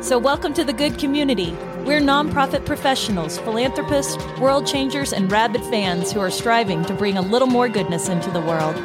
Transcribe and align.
So, 0.00 0.16
welcome 0.16 0.54
to 0.54 0.62
the 0.62 0.72
good 0.72 0.96
community. 0.96 1.50
We're 1.84 2.00
nonprofit 2.00 2.64
professionals, 2.64 3.36
philanthropists, 3.38 4.16
world 4.38 4.64
changers, 4.64 5.12
and 5.12 5.30
rabid 5.30 5.60
fans 5.62 6.12
who 6.12 6.20
are 6.20 6.30
striving 6.30 6.84
to 6.84 6.94
bring 6.94 7.16
a 7.16 7.20
little 7.20 7.48
more 7.48 7.68
goodness 7.68 8.08
into 8.08 8.30
the 8.30 8.40
world. 8.40 8.76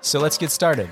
So, 0.00 0.20
let's 0.20 0.38
get 0.38 0.50
started. 0.50 0.88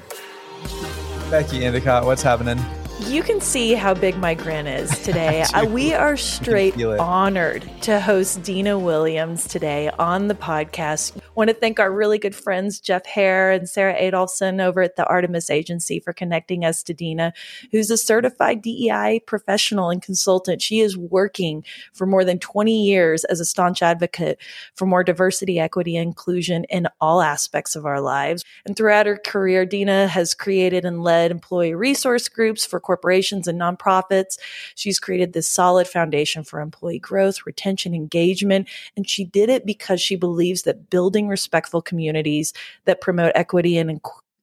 Becky 1.30 1.64
Endicott, 1.64 2.04
what's 2.06 2.22
happening? 2.22 2.58
You 3.00 3.22
can 3.22 3.40
see 3.40 3.74
how 3.74 3.94
big 3.94 4.16
my 4.18 4.34
grin 4.34 4.66
is 4.66 4.90
today. 5.04 5.42
uh, 5.54 5.64
we 5.66 5.94
are 5.94 6.16
straight 6.16 6.76
honored 6.98 7.70
to 7.82 8.00
host 8.00 8.42
Dena 8.42 8.78
Williams 8.78 9.46
today 9.46 9.90
on 9.98 10.26
the 10.26 10.34
podcast. 10.34 11.16
Want 11.38 11.50
to 11.50 11.54
thank 11.54 11.78
our 11.78 11.92
really 11.92 12.18
good 12.18 12.34
friends, 12.34 12.80
Jeff 12.80 13.06
Hare 13.06 13.52
and 13.52 13.68
Sarah 13.68 13.94
Adolphson 13.94 14.60
over 14.60 14.82
at 14.82 14.96
the 14.96 15.06
Artemis 15.06 15.50
Agency 15.50 16.00
for 16.00 16.12
connecting 16.12 16.64
us 16.64 16.82
to 16.82 16.92
Dena, 16.92 17.32
who's 17.70 17.92
a 17.92 17.96
certified 17.96 18.60
DEI 18.60 19.20
professional 19.24 19.88
and 19.88 20.02
consultant. 20.02 20.60
She 20.60 20.80
is 20.80 20.96
working 20.96 21.64
for 21.92 22.06
more 22.06 22.24
than 22.24 22.40
20 22.40 22.84
years 22.84 23.22
as 23.22 23.38
a 23.38 23.44
staunch 23.44 23.82
advocate 23.82 24.40
for 24.74 24.84
more 24.84 25.04
diversity, 25.04 25.60
equity, 25.60 25.96
and 25.96 26.08
inclusion 26.08 26.64
in 26.64 26.88
all 27.00 27.22
aspects 27.22 27.76
of 27.76 27.86
our 27.86 28.00
lives. 28.00 28.44
And 28.66 28.74
throughout 28.74 29.06
her 29.06 29.16
career, 29.16 29.64
Dena 29.64 30.08
has 30.08 30.34
created 30.34 30.84
and 30.84 31.04
led 31.04 31.30
employee 31.30 31.72
resource 31.72 32.28
groups 32.28 32.66
for 32.66 32.80
corporations 32.80 33.46
and 33.46 33.60
nonprofits. 33.60 34.40
She's 34.74 34.98
created 34.98 35.34
this 35.34 35.46
solid 35.46 35.86
foundation 35.86 36.42
for 36.42 36.60
employee 36.60 36.98
growth, 36.98 37.46
retention, 37.46 37.94
engagement, 37.94 38.68
and 38.96 39.08
she 39.08 39.24
did 39.24 39.48
it 39.48 39.64
because 39.64 40.00
she 40.00 40.16
believes 40.16 40.62
that 40.62 40.90
building 40.90 41.27
respectful 41.28 41.82
communities 41.82 42.52
that 42.84 43.00
promote 43.00 43.32
equity 43.34 43.78
and 43.78 43.90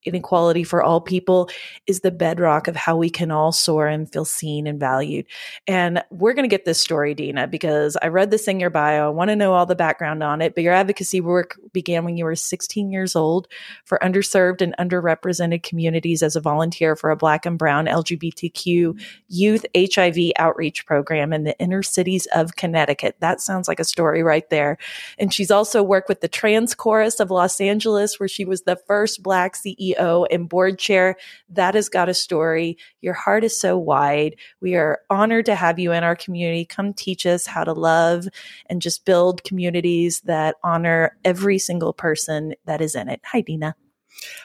inequality 0.06 0.64
for 0.64 0.84
all 0.84 1.02
people 1.02 1.50
is 1.88 2.02
the 2.02 2.12
bedrock 2.12 2.68
of 2.68 2.76
how 2.76 2.96
we 2.96 3.10
can 3.10 3.32
all 3.32 3.52
soar 3.52 3.88
and 3.88 4.12
feel 4.12 4.26
seen 4.26 4.68
and 4.68 4.80
valued. 4.80 5.26
And 5.68 6.04
we're 6.12 6.34
going 6.34 6.44
to 6.48 6.54
get 6.54 6.66
this 6.66 6.82
story, 6.82 7.14
Dena, 7.14 7.48
because 7.48 7.98
I 8.02 8.08
read 8.08 8.32
this 8.32 8.48
in 8.48 8.60
your 8.60 8.70
bio. 8.70 9.08
I 9.08 9.10
want 9.10 9.30
to 9.30 9.36
know 9.36 9.54
all 9.54 9.66
the 9.66 9.76
background 9.76 10.24
on 10.24 10.42
it. 10.42 10.56
But 10.56 10.64
your 10.64 10.74
advocacy 10.74 11.22
work 11.22 11.60
began 11.74 12.06
when 12.06 12.18
you 12.18 12.26
were 12.26 12.36
16 12.36 12.92
years 12.92 13.16
old 13.16 13.48
for 13.84 14.00
underserved 14.02 14.62
and 14.62 14.76
underrepresented 14.80 15.64
communities 15.64 16.24
as 16.24 16.36
a 16.36 16.42
volunteer 16.42 16.96
for 16.96 17.10
a 17.10 17.16
Black 17.16 17.46
and 17.46 17.58
Brown 17.58 17.86
LGBTQ 17.86 19.00
youth 19.28 19.66
HIV 19.76 20.32
outreach 20.38 20.86
program 20.86 21.34
in 21.34 21.44
the 21.44 21.58
inner 21.60 21.84
cities 21.84 22.28
of 22.34 22.56
Connecticut. 22.56 23.16
That 23.20 23.42
sounds 23.42 23.68
like 23.68 23.80
a 23.80 23.86
story 23.86 24.24
right 24.24 24.50
there. 24.50 24.78
And 25.18 25.34
she's 25.34 25.52
also 25.52 25.84
worked 25.84 26.10
with 26.10 26.22
the 26.22 26.28
Trans 26.28 26.76
Chorus 26.76 27.20
of 27.20 27.32
Los 27.32 27.60
Angeles, 27.60 28.20
where 28.20 28.30
she 28.30 28.46
was 28.46 28.62
the 28.62 28.76
first 28.88 29.24
Black 29.24 29.56
CEO 29.56 29.95
CEO 29.96 30.28
and 30.32 30.50
board 30.50 30.80
chair. 30.80 31.16
That 31.50 31.76
has 31.76 31.90
got 31.90 32.10
a 32.10 32.14
story. 32.14 32.78
Your 33.02 33.14
heart 33.14 33.44
is 33.44 33.60
so 33.60 33.78
wide. 33.78 34.36
We 34.62 34.76
are 34.76 35.00
honored 35.10 35.46
to 35.46 35.56
have 35.56 35.80
you 35.80 35.92
in 35.92 36.04
our 36.04 36.16
community. 36.16 36.66
Come 36.66 36.94
teach 36.94 37.26
us 37.26 37.46
how 37.46 37.64
to 37.64 37.74
love 37.74 38.28
and 38.68 38.82
just 38.82 39.06
build 39.06 39.44
communities 39.44 40.22
that 40.22 40.56
honor 40.64 41.18
every 41.24 41.60
single 41.60 41.94
person 41.94 42.56
that 42.66 42.82
is 42.82 42.96
in 42.96 43.10
it. 43.10 43.22
Hi, 43.26 43.42
Dena. 43.42 43.76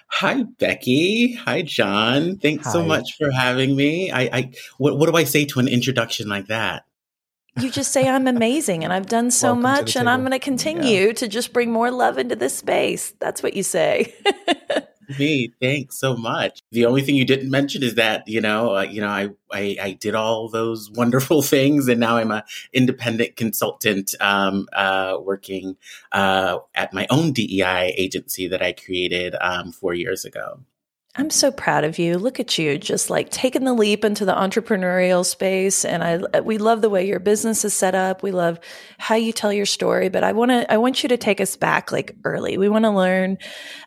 Hi, 0.08 0.42
Becky. 0.42 1.34
Hi, 1.34 1.62
John. 1.62 2.36
Thanks 2.36 2.66
Hi. 2.66 2.72
so 2.72 2.82
much 2.82 3.16
for 3.16 3.30
having 3.30 3.76
me. 3.76 4.10
I, 4.10 4.22
I 4.22 4.50
what, 4.78 4.98
what 4.98 5.08
do 5.08 5.16
I 5.16 5.24
say 5.24 5.44
to 5.46 5.60
an 5.60 5.68
introduction 5.68 6.28
like 6.28 6.48
that? 6.48 6.84
you 7.58 7.70
just 7.70 7.92
say 7.92 8.08
I'm 8.08 8.26
amazing 8.26 8.84
and 8.84 8.92
I've 8.92 9.06
done 9.06 9.30
so 9.30 9.48
Welcome 9.48 9.62
much 9.62 9.96
and 9.96 10.08
I'm 10.08 10.20
going 10.20 10.32
to 10.32 10.38
continue 10.38 11.08
yeah. 11.08 11.12
to 11.14 11.28
just 11.28 11.52
bring 11.52 11.70
more 11.70 11.90
love 11.90 12.18
into 12.18 12.36
this 12.36 12.56
space. 12.56 13.12
That's 13.18 13.42
what 13.42 13.54
you 13.54 13.62
say. 13.62 14.14
me. 15.18 15.52
Thanks 15.60 15.98
so 15.98 16.16
much. 16.16 16.60
The 16.72 16.86
only 16.86 17.02
thing 17.02 17.14
you 17.14 17.24
didn't 17.24 17.50
mention 17.50 17.82
is 17.82 17.94
that 17.96 18.26
you 18.26 18.40
know, 18.40 18.76
uh, 18.76 18.82
you 18.82 19.00
know, 19.00 19.08
I, 19.08 19.30
I, 19.52 19.76
I 19.80 19.92
did 19.92 20.14
all 20.14 20.48
those 20.48 20.90
wonderful 20.94 21.42
things, 21.42 21.88
and 21.88 22.00
now 22.00 22.16
I'm 22.16 22.30
a 22.30 22.44
independent 22.72 23.36
consultant, 23.36 24.14
um, 24.20 24.68
uh, 24.72 25.16
working 25.20 25.76
uh, 26.12 26.58
at 26.74 26.92
my 26.92 27.06
own 27.10 27.32
DEI 27.32 27.94
agency 27.96 28.46
that 28.48 28.62
I 28.62 28.72
created 28.72 29.34
um, 29.40 29.72
four 29.72 29.94
years 29.94 30.24
ago. 30.24 30.60
I'm 31.16 31.30
so 31.30 31.50
proud 31.50 31.82
of 31.82 31.98
you. 31.98 32.18
Look 32.18 32.38
at 32.38 32.56
you, 32.56 32.78
just 32.78 33.10
like 33.10 33.30
taking 33.30 33.64
the 33.64 33.74
leap 33.74 34.04
into 34.04 34.24
the 34.24 34.32
entrepreneurial 34.32 35.26
space. 35.26 35.84
And 35.84 36.04
I, 36.04 36.14
uh, 36.38 36.42
we 36.42 36.56
love 36.56 36.82
the 36.82 36.88
way 36.88 37.04
your 37.04 37.18
business 37.18 37.64
is 37.64 37.74
set 37.74 37.96
up. 37.96 38.22
We 38.22 38.30
love 38.30 38.60
how 38.96 39.16
you 39.16 39.32
tell 39.32 39.52
your 39.52 39.66
story. 39.66 40.08
But 40.08 40.22
I 40.22 40.30
want 40.30 40.52
to, 40.52 40.72
I 40.72 40.76
want 40.76 41.02
you 41.02 41.08
to 41.08 41.16
take 41.16 41.40
us 41.40 41.56
back 41.56 41.90
like 41.90 42.14
early. 42.22 42.58
We 42.58 42.68
want 42.68 42.84
to 42.84 42.90
learn 42.90 43.38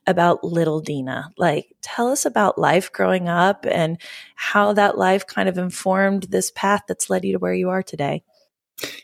about 0.05 0.43
little 0.43 0.81
Dena. 0.81 1.29
Like, 1.37 1.73
tell 1.81 2.09
us 2.09 2.25
about 2.25 2.59
life 2.59 2.91
growing 2.91 3.29
up 3.29 3.65
and 3.71 4.01
how 4.35 4.73
that 4.73 4.97
life 4.97 5.25
kind 5.25 5.47
of 5.47 5.57
informed 5.57 6.23
this 6.23 6.51
path 6.51 6.81
that's 6.89 7.09
led 7.09 7.23
you 7.23 7.31
to 7.33 7.39
where 7.39 7.53
you 7.53 7.69
are 7.69 7.83
today. 7.83 8.21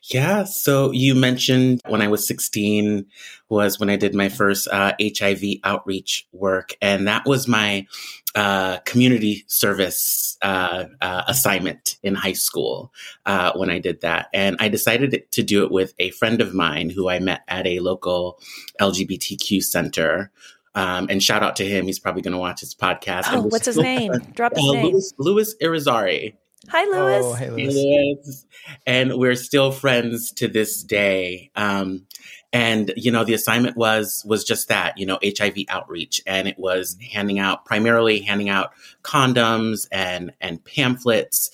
Yeah. 0.03 0.43
So 0.43 0.91
you 0.91 1.15
mentioned 1.15 1.81
when 1.87 2.01
I 2.01 2.07
was 2.07 2.25
16 2.27 3.05
was 3.49 3.79
when 3.79 3.89
I 3.89 3.95
did 3.95 4.13
my 4.13 4.29
first 4.29 4.67
uh, 4.67 4.93
HIV 5.01 5.43
outreach 5.63 6.27
work. 6.31 6.73
And 6.81 7.07
that 7.07 7.25
was 7.25 7.47
my 7.47 7.87
uh, 8.35 8.77
community 8.79 9.43
service 9.47 10.37
uh, 10.41 10.85
uh 11.01 11.23
assignment 11.27 11.97
in 12.03 12.15
high 12.15 12.33
school 12.33 12.93
uh, 13.25 13.51
when 13.55 13.69
I 13.69 13.79
did 13.79 14.01
that. 14.01 14.27
And 14.33 14.55
I 14.59 14.69
decided 14.69 15.23
to 15.31 15.43
do 15.43 15.63
it 15.63 15.71
with 15.71 15.93
a 15.99 16.11
friend 16.11 16.41
of 16.41 16.53
mine 16.53 16.89
who 16.89 17.09
I 17.09 17.19
met 17.19 17.41
at 17.47 17.65
a 17.65 17.79
local 17.79 18.39
LGBTQ 18.79 19.63
center. 19.63 20.31
Um, 20.75 21.07
and 21.09 21.21
shout 21.21 21.43
out 21.43 21.55
to 21.57 21.65
him. 21.65 21.85
He's 21.85 21.99
probably 21.99 22.21
going 22.21 22.33
to 22.33 22.37
watch 22.37 22.59
his 22.59 22.75
podcast. 22.75 23.23
Oh, 23.27 23.41
what's 23.41 23.65
his 23.65 23.77
name? 23.77 24.13
Drop 24.33 24.55
his 24.55 24.63
uh, 24.63 24.73
name. 24.73 24.93
Louis, 24.93 25.13
Louis 25.17 25.55
Irizarry. 25.61 26.35
Hi, 26.67 26.83
Louis. 26.85 27.21
Oh, 27.23 27.33
hey, 27.33 27.49
Louis. 27.49 28.45
And 28.85 29.13
we're 29.17 29.35
still 29.35 29.71
friends 29.71 30.31
to 30.33 30.47
this 30.47 30.83
day. 30.83 31.51
Um, 31.55 32.05
and 32.51 32.91
you 32.97 33.11
know, 33.11 33.23
the 33.23 33.33
assignment 33.33 33.77
was 33.77 34.23
was 34.27 34.43
just 34.43 34.67
that, 34.67 34.97
you 34.97 35.05
know, 35.05 35.19
HIV 35.23 35.57
outreach, 35.69 36.21
and 36.25 36.47
it 36.47 36.57
was 36.57 36.97
handing 37.11 37.39
out 37.39 37.65
primarily 37.65 38.21
handing 38.21 38.49
out 38.49 38.71
condoms 39.03 39.87
and 39.91 40.31
and 40.41 40.63
pamphlets. 40.63 41.51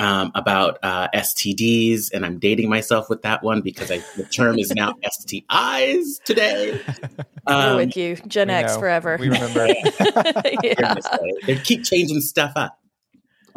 Um, 0.00 0.30
about 0.36 0.78
uh, 0.84 1.08
STDs, 1.12 2.12
and 2.12 2.24
I'm 2.24 2.38
dating 2.38 2.68
myself 2.68 3.10
with 3.10 3.22
that 3.22 3.42
one 3.42 3.62
because 3.62 3.90
I, 3.90 3.98
the 4.16 4.22
term 4.22 4.56
is 4.56 4.70
now 4.70 4.92
STIs 5.04 6.22
today. 6.24 6.80
Um, 7.48 7.70
We're 7.70 7.76
with 7.78 7.96
you, 7.96 8.14
Gen 8.28 8.48
X 8.48 8.74
know. 8.74 8.78
forever. 8.78 9.16
We 9.18 9.28
remember. 9.28 9.66
yeah. 10.62 10.94
They 11.46 11.56
keep 11.56 11.82
changing 11.82 12.20
stuff 12.20 12.52
up. 12.54 12.78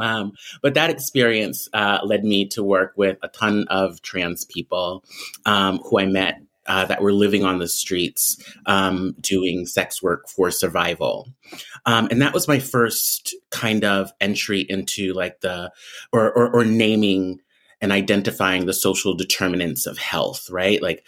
Um, 0.02 0.34
but 0.62 0.74
that 0.74 0.90
experience 0.90 1.70
uh, 1.74 2.00
led 2.04 2.24
me 2.24 2.48
to 2.50 2.64
work 2.64 2.94
with 2.98 3.18
a 3.24 3.28
ton 3.28 3.66
of 3.70 4.02
trans 4.02 4.46
people 4.46 5.04
um, 5.46 5.80
who 5.80 6.00
I 6.00 6.06
met 6.06 6.42
uh, 6.68 6.86
that 6.86 7.02
were 7.02 7.14
living 7.14 7.44
on 7.44 7.60
the 7.60 7.68
streets 7.68 8.38
um, 8.66 9.16
doing 9.20 9.66
sex 9.66 10.02
work 10.02 10.30
for 10.30 10.52
survival. 10.52 11.28
Um, 11.86 12.08
and 12.12 12.22
that 12.22 12.34
was 12.34 12.48
my 12.48 12.60
first 12.60 13.36
kind 13.50 13.84
of 13.84 14.12
entry 14.20 14.62
into 14.62 15.14
like 15.14 15.42
the, 15.42 15.72
or, 16.12 16.32
or, 16.32 16.52
or 16.56 16.66
naming 16.66 17.42
and 17.82 17.92
identifying 17.92 18.66
the 18.68 18.74
social 18.74 19.16
determinants 19.16 19.88
of 19.88 19.98
health, 19.98 20.50
right? 20.52 20.82
Like, 20.82 21.04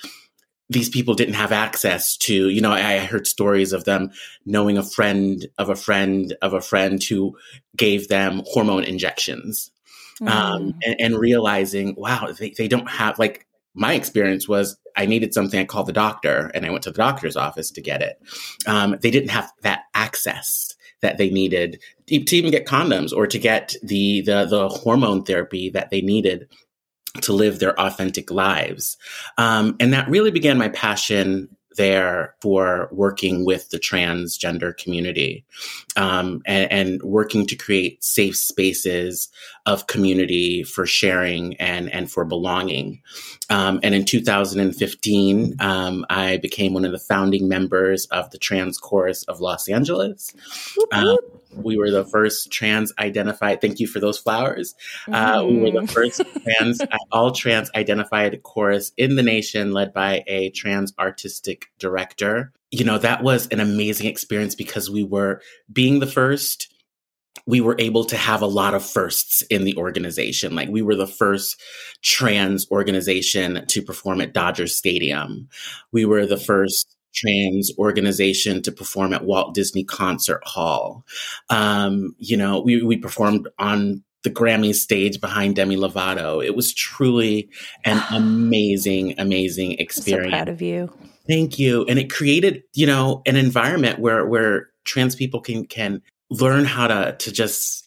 these 0.74 0.90
people 0.90 1.14
didn't 1.14 1.36
have 1.36 1.52
access 1.52 2.18
to, 2.18 2.50
you 2.50 2.62
know, 2.62 2.72
I 2.72 3.00
heard 3.00 3.28
stories 3.28 3.74
of 3.74 3.86
them 3.86 4.12
knowing 4.46 4.78
a 4.78 4.84
friend 4.84 5.46
of 5.58 5.70
a 5.70 5.76
friend 5.76 6.36
of 6.42 6.54
a 6.54 6.62
friend 6.62 7.02
who 7.02 7.38
gave 7.76 8.08
them 8.08 8.42
hormone 8.46 8.84
injections 8.84 9.72
mm. 10.22 10.30
um, 10.30 10.74
and, 10.84 10.96
and, 11.00 11.18
realizing, 11.18 11.96
wow, 11.96 12.28
they, 12.38 12.54
they 12.58 12.68
don't 12.68 12.90
have, 12.90 13.20
like, 13.20 13.46
my 13.74 13.94
experience 13.94 14.48
was 14.48 14.78
I 14.96 15.06
needed 15.06 15.34
something. 15.34 15.60
I 15.60 15.66
called 15.66 15.88
the 15.88 15.94
doctor 15.94 16.52
and 16.54 16.66
I 16.66 16.70
went 16.70 16.84
to 16.84 16.92
the 16.92 16.98
doctor's 16.98 17.36
office 17.36 17.72
to 17.72 17.82
get 17.82 18.02
it. 18.02 18.22
Um, 18.68 18.98
they 19.02 19.12
didn't 19.12 19.32
have 19.32 19.52
that 19.62 19.84
access 19.94 20.76
that 21.02 21.18
they 21.18 21.30
needed 21.30 21.82
to 22.08 22.36
even 22.36 22.52
get 22.52 22.66
condoms 22.66 23.12
or 23.12 23.28
to 23.28 23.40
get 23.40 23.76
the, 23.84 24.22
the, 24.22 24.46
the 24.46 24.70
hormone 24.70 25.24
therapy 25.24 25.70
that 25.72 25.90
they 25.90 26.02
needed 26.02 26.48
to 27.22 27.34
live 27.34 27.60
their 27.60 27.80
authentic 27.80 28.32
lives. 28.32 28.98
Um, 29.38 29.76
and 29.80 29.94
that 29.94 30.10
really 30.10 30.32
began 30.32 30.58
my 30.58 30.70
passion 30.70 31.50
there 31.76 32.36
for 32.40 32.88
working 32.92 33.46
with 33.46 33.70
the 33.70 33.80
transgender 33.80 34.76
community 34.78 35.44
um, 35.96 36.42
and, 36.46 36.72
and, 36.72 37.04
working 37.04 37.46
to 37.48 37.56
create 37.56 38.04
safe 38.04 38.36
spaces 38.36 39.30
of 39.66 39.88
community 39.88 40.64
for 40.64 40.86
sharing 40.86 41.56
and, 41.58 41.92
and 41.92 42.12
for 42.12 42.26
belonging. 42.26 43.02
Um, 43.50 43.80
and 43.84 43.96
in 43.96 44.06
2015, 44.06 45.56
um, 45.60 46.06
I 46.10 46.38
became 46.38 46.74
one 46.74 46.86
of 46.86 46.92
the 46.92 47.00
founding 47.00 47.48
members 47.48 48.06
of 48.08 48.30
the 48.32 48.38
Trans 48.38 48.78
Chorus 48.78 49.24
of 49.24 49.40
Los 49.40 49.68
Angeles. 49.68 50.34
Um, 50.92 51.18
we 51.56 51.78
were 51.78 51.92
the 51.92 52.06
first 52.06 52.52
trans 52.52 52.94
identified. 53.00 53.62
Thank 53.62 53.80
you 53.80 53.88
for 53.88 54.00
those 54.00 54.18
flowers. 54.18 54.76
Uh, 55.08 55.44
we 55.48 55.58
were 55.58 55.72
the 55.72 55.88
mm. 55.88 55.92
first 55.92 56.22
trans, 56.44 56.82
all 57.12 57.32
trans 57.32 57.70
identified 57.76 58.42
chorus 58.44 58.92
in 58.98 59.16
the 59.16 59.24
nation, 59.24 59.72
led 59.72 59.94
by 59.94 60.24
a 60.28 60.50
trans 60.52 60.94
artistic 60.98 61.68
director. 61.80 62.52
You 62.72 62.86
know, 62.86 62.98
that 62.98 63.24
was 63.24 63.48
an 63.48 63.60
amazing 63.60 64.08
experience 64.08 64.56
because 64.56 64.90
we 64.90 65.04
were 65.04 65.42
being 65.72 66.00
the 66.00 66.08
first. 66.08 66.70
We 67.46 67.60
were 67.60 67.76
able 67.78 68.06
to 68.06 68.16
have 68.16 68.42
a 68.42 68.48
lot 68.48 68.74
of 68.74 68.86
firsts 68.86 69.42
in 69.44 69.66
the 69.66 69.76
organization. 69.76 70.56
Like 70.56 70.70
we 70.70 70.82
were 70.82 70.96
the 70.96 71.08
first 71.08 71.62
trans 72.02 72.70
organization 72.72 73.66
to 73.68 73.82
perform 73.82 74.22
at 74.22 74.34
Dodger 74.34 74.68
Stadium. 74.68 75.50
We 75.92 76.06
were 76.06 76.26
the 76.26 76.38
first 76.38 76.93
trans 77.14 77.72
organization 77.78 78.62
to 78.64 78.72
perform 78.72 79.14
at 79.14 79.26
Walt 79.26 79.54
Disney 79.54 79.84
Concert 79.84 80.42
Hall. 80.46 81.06
Um, 81.50 82.16
you 82.18 82.38
know, 82.38 82.60
we, 82.60 82.82
we 82.82 82.98
performed 82.98 83.48
on 83.60 84.04
the 84.24 84.30
Grammy 84.30 84.74
stage 84.74 85.20
behind 85.22 85.56
Demi 85.56 85.76
Lovato. 85.76 86.44
It 86.44 86.56
was 86.56 86.74
truly 86.74 87.50
an 87.86 88.02
amazing, 88.12 89.20
amazing 89.20 89.74
experience. 89.74 90.32
So 90.32 90.38
proud 90.38 90.50
of 90.50 90.62
you. 90.62 90.92
Thank 91.28 91.60
you. 91.60 91.86
And 91.86 92.00
it 92.00 92.12
created, 92.12 92.64
you 92.74 92.86
know, 92.86 93.22
an 93.26 93.36
environment 93.36 94.00
where 94.00 94.26
where 94.26 94.70
trans 94.84 95.16
people 95.16 95.40
can 95.40 95.66
can 95.66 96.02
learn 96.30 96.66
how 96.66 96.88
to 96.88 97.16
to 97.18 97.32
just 97.32 97.83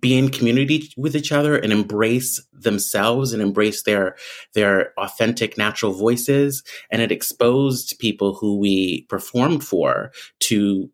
be 0.00 0.16
in 0.16 0.28
community 0.28 0.92
with 0.96 1.16
each 1.16 1.32
other 1.32 1.56
and 1.56 1.72
embrace 1.72 2.40
themselves 2.52 3.32
and 3.32 3.42
embrace 3.42 3.82
their 3.84 4.16
their 4.54 4.92
authentic 4.98 5.56
natural 5.56 5.92
voices. 5.92 6.62
And 6.90 7.00
it 7.00 7.12
exposed 7.12 7.98
people 7.98 8.34
who 8.34 8.58
we 8.58 9.02
performed 9.08 9.64
for 9.64 10.12
to 10.40 10.90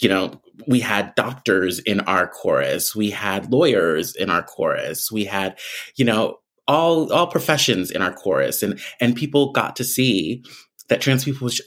you 0.00 0.08
know 0.08 0.40
we 0.66 0.80
had 0.80 1.14
doctors 1.14 1.78
in 1.80 2.00
our 2.00 2.26
chorus. 2.28 2.96
We 2.96 3.10
had 3.10 3.52
lawyers 3.52 4.14
in 4.14 4.28
our 4.28 4.42
chorus. 4.42 5.10
We 5.12 5.24
had 5.24 5.58
you 5.94 6.04
know 6.04 6.38
all 6.66 7.12
all 7.12 7.28
professions 7.28 7.90
in 7.90 8.02
our 8.02 8.12
chorus. 8.12 8.62
And 8.62 8.80
and 9.00 9.14
people 9.14 9.52
got 9.52 9.76
to 9.76 9.84
see 9.84 10.42
that 10.88 11.00
trans 11.00 11.24
people 11.24 11.44
was 11.44 11.60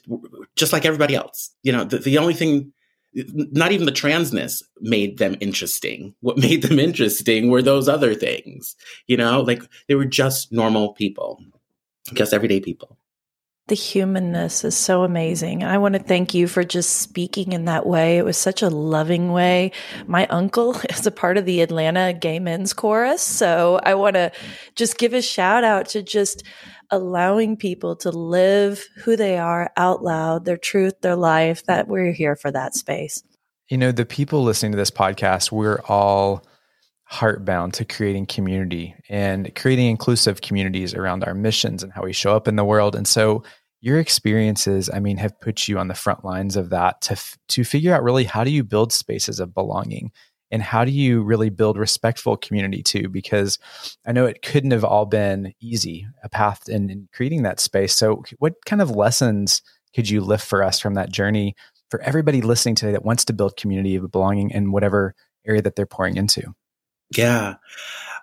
just 0.56 0.74
like 0.74 0.86
everybody 0.86 1.16
else. 1.16 1.56
You 1.64 1.72
know 1.72 1.86
the, 1.86 2.00
the 2.00 2.18
only 2.18 2.34
thing 2.34 2.74
not 3.14 3.72
even 3.72 3.86
the 3.86 3.92
transness 3.92 4.64
made 4.82 5.18
them 5.18 5.36
interesting. 5.40 6.14
What 6.22 6.38
made 6.38 6.62
them 6.62 6.80
interesting 6.80 7.50
were 7.50 7.62
those 7.62 7.90
other 7.90 8.14
things, 8.14 8.76
you 9.08 9.18
know, 9.18 9.42
like 9.42 9.64
they 9.88 9.96
were 9.96 10.06
just 10.06 10.52
normal 10.52 10.94
people, 10.94 11.44
just 12.14 12.34
everyday 12.34 12.60
people. 12.60 12.98
The 13.68 13.76
humanness 13.76 14.64
is 14.64 14.76
so 14.76 15.04
amazing. 15.04 15.64
I 15.64 15.78
want 15.78 15.94
to 15.94 16.00
thank 16.00 16.34
you 16.34 16.48
for 16.48 16.64
just 16.64 17.02
speaking 17.02 17.54
in 17.54 17.66
that 17.66 17.86
way. 17.86 18.18
It 18.18 18.26
was 18.26 18.36
such 18.36 18.64
a 18.64 18.70
loving 18.70 19.32
way. 19.32 19.74
My 20.08 20.26
uncle 20.28 20.76
is 20.90 21.06
a 21.06 21.12
part 21.12 21.38
of 21.38 21.46
the 21.46 21.62
Atlanta 21.62 22.12
Gay 22.14 22.40
Men's 22.40 22.74
Chorus. 22.74 23.22
So 23.22 23.80
I 23.84 23.94
want 23.94 24.16
to 24.16 24.32
just 24.76 24.98
give 24.98 25.14
a 25.14 25.22
shout 25.22 25.64
out 25.64 25.88
to 25.90 26.02
just 26.02 26.44
allowing 26.91 27.57
people 27.57 27.95
to 27.97 28.12
live 28.12 28.86
who 29.03 29.15
they 29.15 29.38
are 29.38 29.71
out 29.77 30.03
loud, 30.03 30.45
their 30.45 30.57
truth, 30.57 31.01
their 31.01 31.15
life, 31.15 31.63
that 31.65 31.88
we're 31.88 32.12
here 32.12 32.36
for 32.36 32.51
that 32.51 32.75
space. 32.75 33.24
You 33.69 33.77
know, 33.77 33.91
the 33.91 34.06
people 34.06 34.44
listening 34.44 34.71
to 34.71 34.77
this 34.77 34.91
podcast, 34.91 35.51
we're 35.51 35.81
all 35.88 36.44
heartbound 37.12 37.74
to 37.74 37.86
creating 37.86 38.25
community 38.25 38.95
and 39.09 39.53
creating 39.56 39.88
inclusive 39.88 40.41
communities 40.41 40.94
around 40.94 41.24
our 41.24 41.33
missions 41.33 41.83
and 41.83 41.91
how 41.91 42.03
we 42.03 42.13
show 42.13 42.36
up 42.36 42.47
in 42.47 42.56
the 42.56 42.63
world. 42.63 42.95
And 42.95 43.07
so 43.07 43.44
your 43.81 44.00
experiences, 44.00 44.89
I 44.94 45.00
mean, 45.00 45.18
have 45.18 45.39
put 45.39 45.68
you 45.68 45.80
on 45.80 45.88
the 45.88 45.95
front 45.95 46.25
lines 46.25 46.56
of 46.56 46.69
that 46.69 47.01
to 47.01 47.18
to 47.50 47.63
figure 47.63 47.94
out 47.94 48.03
really 48.03 48.25
how 48.25 48.44
do 48.44 48.51
you 48.51 48.63
build 48.63 48.91
spaces 48.91 49.39
of 49.39 49.53
belonging 49.53 50.12
and 50.51 50.62
how 50.62 50.84
do 50.84 50.92
you 50.92 51.22
really 51.22 51.50
build 51.50 51.78
respectful 51.78 52.38
community 52.38 52.84
too? 52.84 53.10
Because 53.10 53.57
i 54.06 54.12
know 54.12 54.25
it 54.25 54.42
couldn't 54.42 54.72
have 54.72 54.84
all 54.84 55.06
been 55.06 55.54
easy 55.62 56.07
a 56.24 56.30
path 56.30 56.68
in, 56.68 56.90
in, 56.90 57.10
creating 57.13 57.44
that 57.44 57.60
space. 57.60 57.96
So 57.96 58.24
what 58.40 58.54
kind 58.66 58.81
of 58.81 58.92
lessons 58.92 59.62
could 59.96 60.10
you 60.10 60.22
lift 60.22 60.46
for 60.46 60.63
us 60.63 60.80
from 60.80 60.94
that 60.96 61.12
journey 61.12 61.56
for 61.90 62.01
everybody 62.01 62.42
listening 62.42 62.75
today 62.75 62.92
that 62.92 63.06
wants 63.06 63.25
to 63.25 63.34
build 63.34 63.57
community 63.57 63.96
of 63.96 64.12
belonging 64.12 64.51
in 64.51 64.72
whatever 64.72 65.16
area 65.46 65.62
that 65.62 65.75
they're 65.75 65.86
pouring 65.86 66.18
into? 66.18 66.54
Yeah. 67.16 67.56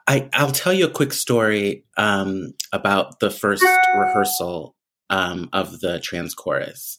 I, 0.08 0.28
i'll 0.34 0.52
tell 0.52 0.73
you 0.73 0.87
a 0.87 0.90
quick 0.90 1.12
story 1.12 1.84
um, 1.96 2.55
about 2.73 3.19
the 3.19 3.31
first 3.31 3.64
rehearsal 3.99 4.76
um, 5.11 5.49
of 5.52 5.81
the 5.81 6.00
trans 6.00 6.34
chorus. 6.34 6.99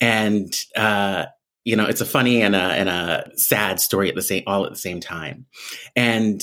And 0.00 0.52
uh, 0.76 1.26
you 1.64 1.76
know, 1.76 1.86
it's 1.86 2.00
a 2.00 2.06
funny 2.06 2.42
and 2.42 2.56
a 2.56 2.58
and 2.58 2.88
a 2.88 3.30
sad 3.36 3.80
story 3.80 4.08
at 4.08 4.14
the 4.14 4.22
same 4.22 4.42
all 4.46 4.64
at 4.64 4.72
the 4.72 4.78
same 4.78 5.00
time. 5.00 5.46
And 5.94 6.42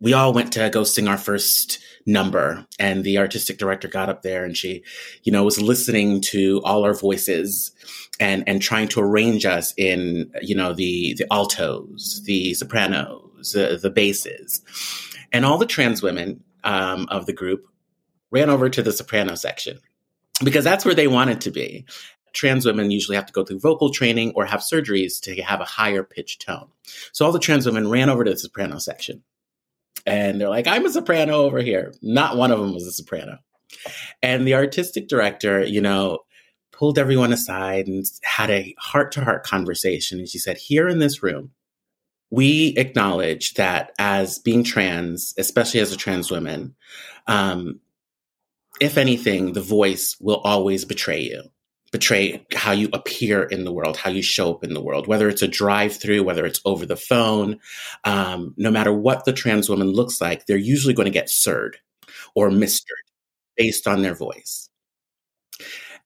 we 0.00 0.12
all 0.12 0.32
went 0.32 0.52
to 0.52 0.70
go 0.70 0.84
sing 0.84 1.08
our 1.08 1.18
first 1.18 1.78
number 2.06 2.66
and 2.78 3.04
the 3.04 3.18
artistic 3.18 3.58
director 3.58 3.86
got 3.86 4.08
up 4.08 4.22
there 4.22 4.44
and 4.44 4.56
she 4.56 4.82
you 5.24 5.32
know 5.32 5.44
was 5.44 5.60
listening 5.60 6.22
to 6.22 6.60
all 6.64 6.84
our 6.84 6.94
voices 6.94 7.70
and 8.18 8.42
and 8.48 8.62
trying 8.62 8.88
to 8.88 9.00
arrange 9.00 9.44
us 9.44 9.74
in 9.76 10.30
you 10.40 10.54
know 10.54 10.72
the 10.72 11.14
the 11.18 11.26
altos 11.30 12.22
the 12.24 12.54
sopranos 12.54 13.52
the, 13.52 13.78
the 13.82 13.90
basses 13.90 14.62
and 15.32 15.44
all 15.44 15.58
the 15.58 15.66
trans 15.66 16.02
women 16.02 16.42
um, 16.64 17.06
of 17.10 17.26
the 17.26 17.32
group 17.32 17.66
ran 18.30 18.48
over 18.48 18.70
to 18.70 18.82
the 18.82 18.92
soprano 18.92 19.34
section 19.34 19.78
because 20.42 20.64
that's 20.64 20.84
where 20.86 20.94
they 20.94 21.08
wanted 21.08 21.42
to 21.42 21.50
be 21.50 21.84
trans 22.32 22.66
women 22.66 22.90
usually 22.90 23.16
have 23.16 23.26
to 23.26 23.32
go 23.32 23.44
through 23.44 23.60
vocal 23.60 23.90
training 23.90 24.32
or 24.34 24.44
have 24.44 24.60
surgeries 24.60 25.20
to 25.22 25.40
have 25.42 25.60
a 25.60 25.64
higher 25.64 26.02
pitch 26.02 26.38
tone. 26.38 26.68
So 27.12 27.24
all 27.24 27.32
the 27.32 27.38
trans 27.38 27.66
women 27.66 27.88
ran 27.88 28.10
over 28.10 28.24
to 28.24 28.30
the 28.30 28.38
soprano 28.38 28.78
section. 28.78 29.22
And 30.06 30.40
they're 30.40 30.48
like, 30.48 30.66
I'm 30.66 30.86
a 30.86 30.90
soprano 30.90 31.42
over 31.42 31.60
here. 31.60 31.92
Not 32.02 32.36
one 32.36 32.50
of 32.50 32.58
them 32.58 32.72
was 32.72 32.86
a 32.86 32.92
soprano. 32.92 33.38
And 34.22 34.46
the 34.46 34.54
artistic 34.54 35.08
director, 35.08 35.62
you 35.62 35.80
know, 35.80 36.20
pulled 36.72 36.98
everyone 36.98 37.32
aside 37.32 37.86
and 37.88 38.04
had 38.22 38.50
a 38.50 38.74
heart 38.78 39.12
to 39.12 39.24
heart 39.24 39.44
conversation. 39.44 40.18
And 40.18 40.28
she 40.28 40.38
said, 40.38 40.56
Here 40.56 40.88
in 40.88 40.98
this 40.98 41.22
room, 41.22 41.50
we 42.30 42.74
acknowledge 42.76 43.54
that 43.54 43.92
as 43.98 44.38
being 44.38 44.64
trans, 44.64 45.34
especially 45.36 45.80
as 45.80 45.92
a 45.92 45.96
trans 45.96 46.30
woman, 46.30 46.74
um, 47.26 47.80
if 48.80 48.96
anything, 48.96 49.52
the 49.52 49.60
voice 49.60 50.16
will 50.20 50.38
always 50.38 50.84
betray 50.84 51.20
you 51.20 51.42
betray 51.90 52.46
how 52.54 52.72
you 52.72 52.88
appear 52.92 53.42
in 53.42 53.64
the 53.64 53.72
world, 53.72 53.96
how 53.96 54.10
you 54.10 54.22
show 54.22 54.52
up 54.52 54.64
in 54.64 54.74
the 54.74 54.80
world, 54.80 55.06
whether 55.06 55.28
it's 55.28 55.42
a 55.42 55.48
drive 55.48 55.96
through, 55.96 56.22
whether 56.22 56.44
it's 56.44 56.60
over 56.64 56.84
the 56.84 56.96
phone, 56.96 57.58
um, 58.04 58.54
no 58.56 58.70
matter 58.70 58.92
what 58.92 59.24
the 59.24 59.32
trans 59.32 59.68
woman 59.68 59.88
looks 59.88 60.20
like, 60.20 60.46
they're 60.46 60.56
usually 60.56 60.94
going 60.94 61.06
to 61.06 61.10
get 61.10 61.30
sirred 61.30 61.78
or 62.34 62.50
mistered 62.50 62.96
based 63.56 63.86
on 63.86 64.02
their 64.02 64.14
voice. 64.14 64.68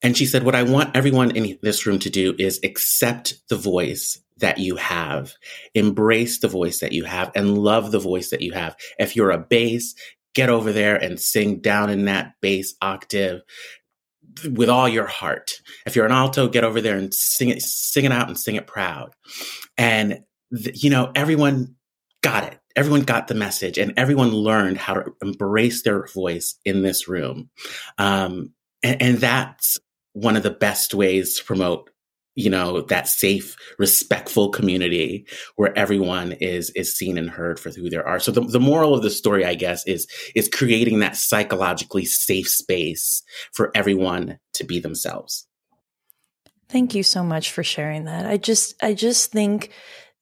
And 0.02 0.16
she 0.16 0.26
said, 0.26 0.42
What 0.42 0.54
I 0.54 0.64
want 0.64 0.96
everyone 0.96 1.36
in 1.36 1.58
this 1.62 1.86
room 1.86 1.98
to 2.00 2.10
do 2.10 2.34
is 2.38 2.60
accept 2.64 3.40
the 3.48 3.56
voice 3.56 4.20
that 4.38 4.58
you 4.58 4.76
have, 4.76 5.34
embrace 5.74 6.40
the 6.40 6.48
voice 6.48 6.80
that 6.80 6.92
you 6.92 7.04
have, 7.04 7.30
and 7.34 7.58
love 7.58 7.92
the 7.92 8.00
voice 8.00 8.30
that 8.30 8.40
you 8.40 8.52
have. 8.52 8.74
If 8.98 9.14
you're 9.14 9.30
a 9.30 9.38
bass, 9.38 9.94
get 10.34 10.48
over 10.48 10.72
there 10.72 10.96
and 10.96 11.20
sing 11.20 11.60
down 11.60 11.90
in 11.90 12.06
that 12.06 12.34
bass 12.40 12.74
octave 12.80 13.42
with 14.50 14.68
all 14.68 14.88
your 14.88 15.06
heart. 15.06 15.52
If 15.86 15.96
you're 15.96 16.06
an 16.06 16.12
alto, 16.12 16.48
get 16.48 16.64
over 16.64 16.80
there 16.80 16.96
and 16.96 17.12
sing 17.12 17.48
it, 17.48 17.62
sing 17.62 18.04
it 18.04 18.12
out 18.12 18.28
and 18.28 18.38
sing 18.38 18.56
it 18.56 18.66
proud. 18.66 19.12
And, 19.76 20.20
th- 20.54 20.82
you 20.82 20.90
know, 20.90 21.12
everyone 21.14 21.74
got 22.22 22.44
it. 22.44 22.58
Everyone 22.74 23.02
got 23.02 23.28
the 23.28 23.34
message 23.34 23.76
and 23.78 23.92
everyone 23.96 24.30
learned 24.30 24.78
how 24.78 24.94
to 24.94 25.12
embrace 25.20 25.82
their 25.82 26.06
voice 26.06 26.58
in 26.64 26.82
this 26.82 27.06
room. 27.06 27.50
Um, 27.98 28.52
and, 28.82 29.02
and 29.02 29.18
that's 29.18 29.78
one 30.14 30.36
of 30.36 30.42
the 30.42 30.50
best 30.50 30.94
ways 30.94 31.36
to 31.38 31.44
promote 31.44 31.90
you 32.34 32.48
know 32.48 32.82
that 32.82 33.08
safe 33.08 33.56
respectful 33.78 34.48
community 34.50 35.26
where 35.56 35.76
everyone 35.76 36.32
is 36.32 36.70
is 36.70 36.96
seen 36.96 37.18
and 37.18 37.30
heard 37.30 37.60
for 37.60 37.70
who 37.70 37.90
they 37.90 37.96
are. 37.96 38.20
So 38.20 38.32
the, 38.32 38.40
the 38.40 38.60
moral 38.60 38.94
of 38.94 39.02
the 39.02 39.10
story 39.10 39.44
i 39.44 39.54
guess 39.54 39.86
is 39.86 40.06
is 40.34 40.48
creating 40.48 41.00
that 41.00 41.16
psychologically 41.16 42.04
safe 42.04 42.48
space 42.48 43.22
for 43.52 43.70
everyone 43.74 44.38
to 44.54 44.64
be 44.64 44.80
themselves. 44.80 45.46
Thank 46.68 46.94
you 46.94 47.02
so 47.02 47.22
much 47.22 47.52
for 47.52 47.62
sharing 47.62 48.04
that. 48.04 48.26
I 48.26 48.36
just 48.36 48.74
i 48.82 48.94
just 48.94 49.32
think 49.32 49.70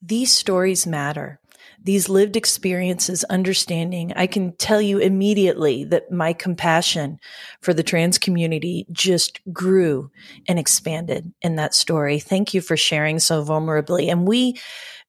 these 0.02 0.32
stories 0.32 0.86
matter 0.86 1.40
these 1.82 2.08
lived 2.08 2.36
experiences, 2.36 3.24
understanding, 3.24 4.12
I 4.14 4.26
can 4.26 4.54
tell 4.56 4.82
you 4.82 4.98
immediately 4.98 5.84
that 5.84 6.10
my 6.10 6.32
compassion 6.32 7.18
for 7.62 7.72
the 7.72 7.82
trans 7.82 8.18
community 8.18 8.86
just 8.92 9.40
grew 9.52 10.10
and 10.46 10.58
expanded 10.58 11.32
in 11.42 11.56
that 11.56 11.74
story. 11.74 12.18
Thank 12.18 12.52
you 12.52 12.60
for 12.60 12.76
sharing 12.76 13.18
so 13.18 13.42
vulnerably. 13.44 14.10
And 14.10 14.28
we, 14.28 14.58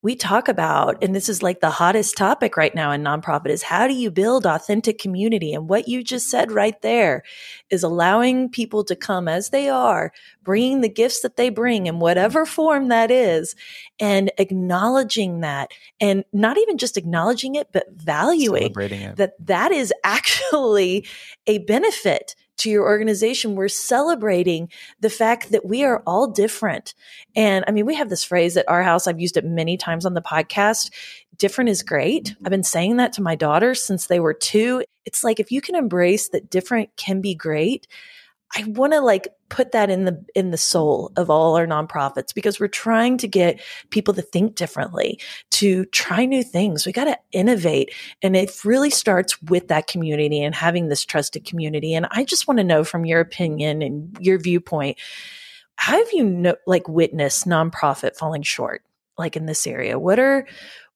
we 0.04 0.16
talk 0.16 0.48
about, 0.48 1.04
and 1.04 1.16
this 1.16 1.30
is 1.30 1.44
like 1.44 1.60
the 1.60 1.70
hottest 1.70 2.18
topic 2.18 2.58
right 2.58 2.74
now 2.74 2.92
in 2.92 3.04
nonprofit 3.04 3.50
is 3.50 3.62
how 3.62 3.88
do 3.88 3.94
you 3.94 4.10
build 4.10 4.48
authentic 4.48 4.98
community? 4.98 5.54
And 5.54 5.70
what 5.70 5.88
you 5.88 6.04
just 6.04 6.30
said 6.30 6.52
right 6.52 6.80
there 6.82 7.22
is 7.70 7.84
allowing 7.84 8.50
people 8.50 8.84
to 8.86 8.96
come 8.96 9.28
as 9.28 9.50
they 9.50 9.70
are, 9.70 10.12
bringing 10.44 10.82
the 10.82 10.90
gifts 10.90 11.22
that 11.22 11.38
they 11.38 11.50
bring 11.50 11.86
in 11.86 12.00
whatever 12.00 12.48
form 12.48 12.88
that 12.88 13.12
is, 13.12 13.56
and 14.00 14.32
acknowledging 14.40 15.42
that 15.42 15.72
and 16.00 16.24
not 16.34 16.58
even 16.58 16.80
just 16.80 16.98
acknowledging 16.98 17.54
it, 17.54 17.68
but 17.72 17.86
valuing 17.92 18.64
it. 19.12 19.18
that 19.18 19.34
that 19.46 19.72
is 19.72 19.94
actually 20.04 21.06
a 21.46 21.60
benefit 21.60 22.36
to 22.62 22.70
your 22.70 22.86
organization, 22.86 23.56
we're 23.56 23.68
celebrating 23.68 24.70
the 25.00 25.10
fact 25.10 25.52
that 25.52 25.66
we 25.66 25.84
are 25.84 26.04
all 26.06 26.28
different. 26.28 26.94
And 27.36 27.66
I 27.68 27.72
mean, 27.72 27.86
we 27.86 27.96
have 27.96 28.10
this 28.10 28.24
phrase 28.24 28.56
at 28.58 28.70
our 28.70 28.84
house. 28.84 29.08
I've 29.08 29.20
used 29.20 29.38
it 29.38 29.46
many 29.46 29.78
times 29.78 30.06
on 30.06 30.14
the 30.14 30.22
podcast. 30.22 30.92
Different 31.38 31.70
is 31.70 31.84
great. 31.84 32.26
Mm-hmm. 32.26 32.46
I've 32.46 32.52
been 32.52 32.64
saying 32.64 32.98
that 32.98 33.14
to 33.14 33.22
my 33.22 33.36
daughters 33.36 33.84
since 33.84 34.08
they 34.08 34.20
were 34.20 34.34
two. 34.34 34.84
It's 35.06 35.24
like 35.24 35.40
if 35.40 35.52
you 35.52 35.62
can 35.62 35.76
embrace 35.76 36.30
that 36.30 36.50
different 36.50 36.96
can 36.98 37.22
be 37.22 37.34
great, 37.34 37.88
I 38.56 38.66
want 38.66 38.94
to 38.94 39.02
like 39.02 39.30
put 39.50 39.72
that 39.72 39.90
in 39.90 40.06
the 40.06 40.24
in 40.36 40.52
the 40.52 40.58
soul 40.58 41.12
of 41.16 41.30
all 41.30 41.56
our 41.56 41.66
nonprofits 41.66 42.34
because 42.34 42.60
we're 42.60 42.68
trying 42.68 43.18
to 43.20 43.28
get 43.28 43.62
people 43.92 44.14
to 44.14 44.22
think 44.22 44.56
differently, 44.56 45.20
to 45.52 45.86
try 45.86 46.26
new 46.26 46.44
things. 46.44 46.86
We 46.86 46.92
got 46.92 47.06
to 47.06 47.18
innovate 47.32 47.94
and 48.22 48.36
it 48.36 48.64
really 48.66 48.90
starts 48.90 49.42
with 49.44 49.70
that 49.70 49.88
community 49.88 50.44
and 50.44 50.54
having 50.54 50.90
this 50.90 51.06
trusted 51.06 51.46
community. 51.46 51.94
And 51.94 52.08
I 52.12 52.24
just 52.24 52.48
want 52.48 52.58
to 52.58 52.64
know 52.64 52.84
from 52.84 53.06
your 53.06 53.22
opinion 53.22 53.82
and 53.82 54.18
your 54.20 54.38
viewpoint, 54.38 55.00
how 55.76 55.98
have 55.98 56.12
you 56.14 56.56
like 56.68 56.88
witnessed 56.88 57.48
nonprofit 57.48 58.16
falling 58.16 58.44
short 58.44 58.84
like 59.18 59.38
in 59.38 59.46
this 59.46 59.66
area? 59.66 59.98
What 59.98 60.20
are 60.20 60.46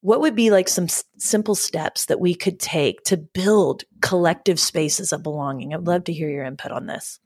what 0.02 0.22
would 0.22 0.36
be 0.36 0.52
like 0.52 0.68
some 0.68 0.84
s- 0.84 1.04
simple 1.18 1.56
steps 1.56 2.06
that 2.06 2.20
we 2.20 2.36
could 2.36 2.60
take 2.60 3.02
to 3.06 3.18
build 3.18 3.86
collective 4.02 4.60
spaces 4.60 5.12
of 5.12 5.24
belonging? 5.24 5.74
I'd 5.74 5.88
love 5.88 6.04
to 6.04 6.14
hear 6.14 6.30
your 6.30 6.44
input 6.44 6.72
on 6.72 6.86
this. 6.86 7.20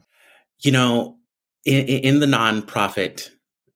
You 0.61 0.71
know, 0.71 1.17
in, 1.65 1.85
in 1.85 2.19
the 2.19 2.25
nonprofit 2.25 3.29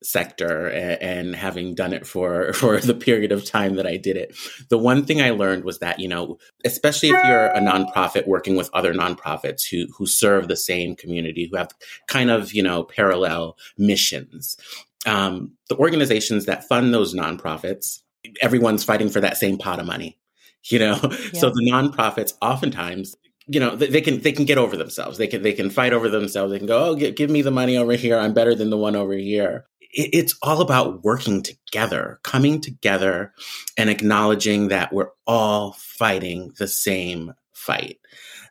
sector 0.03 0.69
and, 0.69 1.35
having 1.35 1.73
done 1.73 1.93
it 1.93 2.05
for 2.05 2.53
for 2.53 2.79
the 2.79 2.93
period 2.93 3.31
of 3.31 3.45
time 3.45 3.75
that 3.75 3.87
I 3.87 3.97
did 3.97 4.17
it 4.17 4.35
the 4.69 4.77
one 4.77 5.05
thing 5.05 5.21
I 5.21 5.31
learned 5.31 5.63
was 5.63 5.79
that 5.79 5.99
you 5.99 6.07
know 6.07 6.37
especially 6.65 7.09
if 7.09 7.23
you're 7.25 7.47
a 7.47 7.59
nonprofit 7.59 8.27
working 8.27 8.55
with 8.55 8.69
other 8.73 8.93
nonprofits 8.93 9.63
who 9.69 9.87
who 9.97 10.05
serve 10.05 10.47
the 10.47 10.55
same 10.55 10.95
community 10.95 11.47
who 11.49 11.57
have 11.57 11.71
kind 12.07 12.29
of 12.29 12.53
you 12.53 12.61
know 12.61 12.83
parallel 12.83 13.57
missions 13.77 14.57
um, 15.05 15.53
the 15.69 15.77
organizations 15.77 16.45
that 16.45 16.67
fund 16.67 16.93
those 16.93 17.13
nonprofits 17.13 18.01
everyone's 18.41 18.83
fighting 18.83 19.09
for 19.09 19.21
that 19.21 19.37
same 19.37 19.57
pot 19.57 19.79
of 19.79 19.85
money 19.85 20.17
you 20.65 20.79
know 20.79 20.99
yeah. 21.03 21.39
so 21.39 21.49
the 21.49 21.69
nonprofits 21.71 22.33
oftentimes 22.41 23.15
you 23.47 23.59
know 23.59 23.75
they, 23.75 24.01
can 24.01 24.19
they 24.21 24.31
can 24.31 24.45
get 24.45 24.57
over 24.57 24.77
themselves. 24.77 25.17
They 25.17 25.27
can 25.27 25.41
they 25.41 25.53
can 25.53 25.69
fight 25.69 25.93
over 25.93 26.09
themselves. 26.09 26.51
They 26.51 26.57
can 26.57 26.67
go 26.67 26.91
oh 26.91 26.95
give, 26.95 27.15
give 27.15 27.29
me 27.29 27.41
the 27.41 27.51
money 27.51 27.77
over 27.77 27.93
here. 27.93 28.17
I'm 28.17 28.33
better 28.33 28.55
than 28.55 28.69
the 28.69 28.77
one 28.77 28.95
over 28.95 29.13
here. 29.13 29.65
It, 29.91 30.09
it's 30.13 30.35
all 30.41 30.61
about 30.61 31.03
working 31.03 31.41
together 31.41 32.19
coming 32.23 32.61
together 32.61 33.33
and 33.77 33.89
acknowledging 33.89 34.69
that 34.69 34.93
we're 34.93 35.11
all 35.27 35.73
fighting 35.73 36.53
the 36.57 36.67
same 36.67 37.33
fight. 37.53 37.97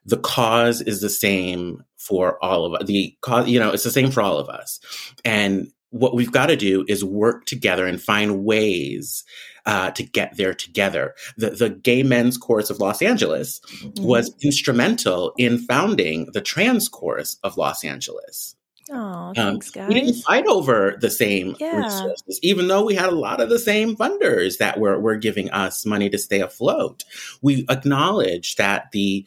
The 0.04 0.18
cause 0.18 0.80
is 0.80 1.00
the 1.00 1.10
same 1.10 1.84
for 1.96 2.42
all 2.44 2.64
of 2.64 2.74
us 2.74 2.86
the 2.86 3.16
cause 3.20 3.48
you 3.48 3.60
know 3.60 3.70
it's 3.70 3.84
the 3.84 3.90
same 3.90 4.10
for 4.10 4.22
all 4.22 4.38
of 4.38 4.48
us. 4.48 4.80
And 5.24 5.72
what 5.92 6.14
we've 6.14 6.32
got 6.32 6.46
to 6.46 6.56
do 6.56 6.84
is 6.88 7.04
work 7.04 7.44
together 7.44 7.86
and 7.86 8.02
find 8.02 8.44
ways 8.44 9.24
uh, 9.64 9.90
to 9.92 10.02
get 10.02 10.36
there 10.36 10.54
together. 10.54 11.14
The, 11.36 11.50
the 11.50 11.70
Gay 11.70 12.02
Men's 12.02 12.36
Chorus 12.36 12.70
of 12.70 12.80
Los 12.80 13.00
Angeles 13.00 13.60
mm-hmm. 13.76 14.04
was 14.04 14.34
instrumental 14.42 15.32
in 15.38 15.58
founding 15.58 16.28
the 16.32 16.40
Trans 16.40 16.88
Chorus 16.88 17.36
of 17.44 17.56
Los 17.56 17.84
Angeles. 17.84 18.56
Oh, 18.90 18.96
um, 18.96 19.34
thanks, 19.34 19.70
guys. 19.70 19.88
We 19.88 19.94
didn't 19.94 20.22
fight 20.22 20.46
over 20.46 20.96
the 21.00 21.10
same 21.10 21.56
yeah. 21.60 21.76
resources, 21.76 22.40
even 22.42 22.68
though 22.68 22.84
we 22.84 22.94
had 22.94 23.10
a 23.10 23.14
lot 23.14 23.40
of 23.40 23.48
the 23.48 23.58
same 23.58 23.96
funders 23.96 24.58
that 24.58 24.80
were, 24.80 24.98
were 24.98 25.16
giving 25.16 25.50
us 25.50 25.86
money 25.86 26.10
to 26.10 26.18
stay 26.18 26.40
afloat. 26.40 27.04
We 27.40 27.64
acknowledged 27.68 28.58
that 28.58 28.90
the 28.92 29.24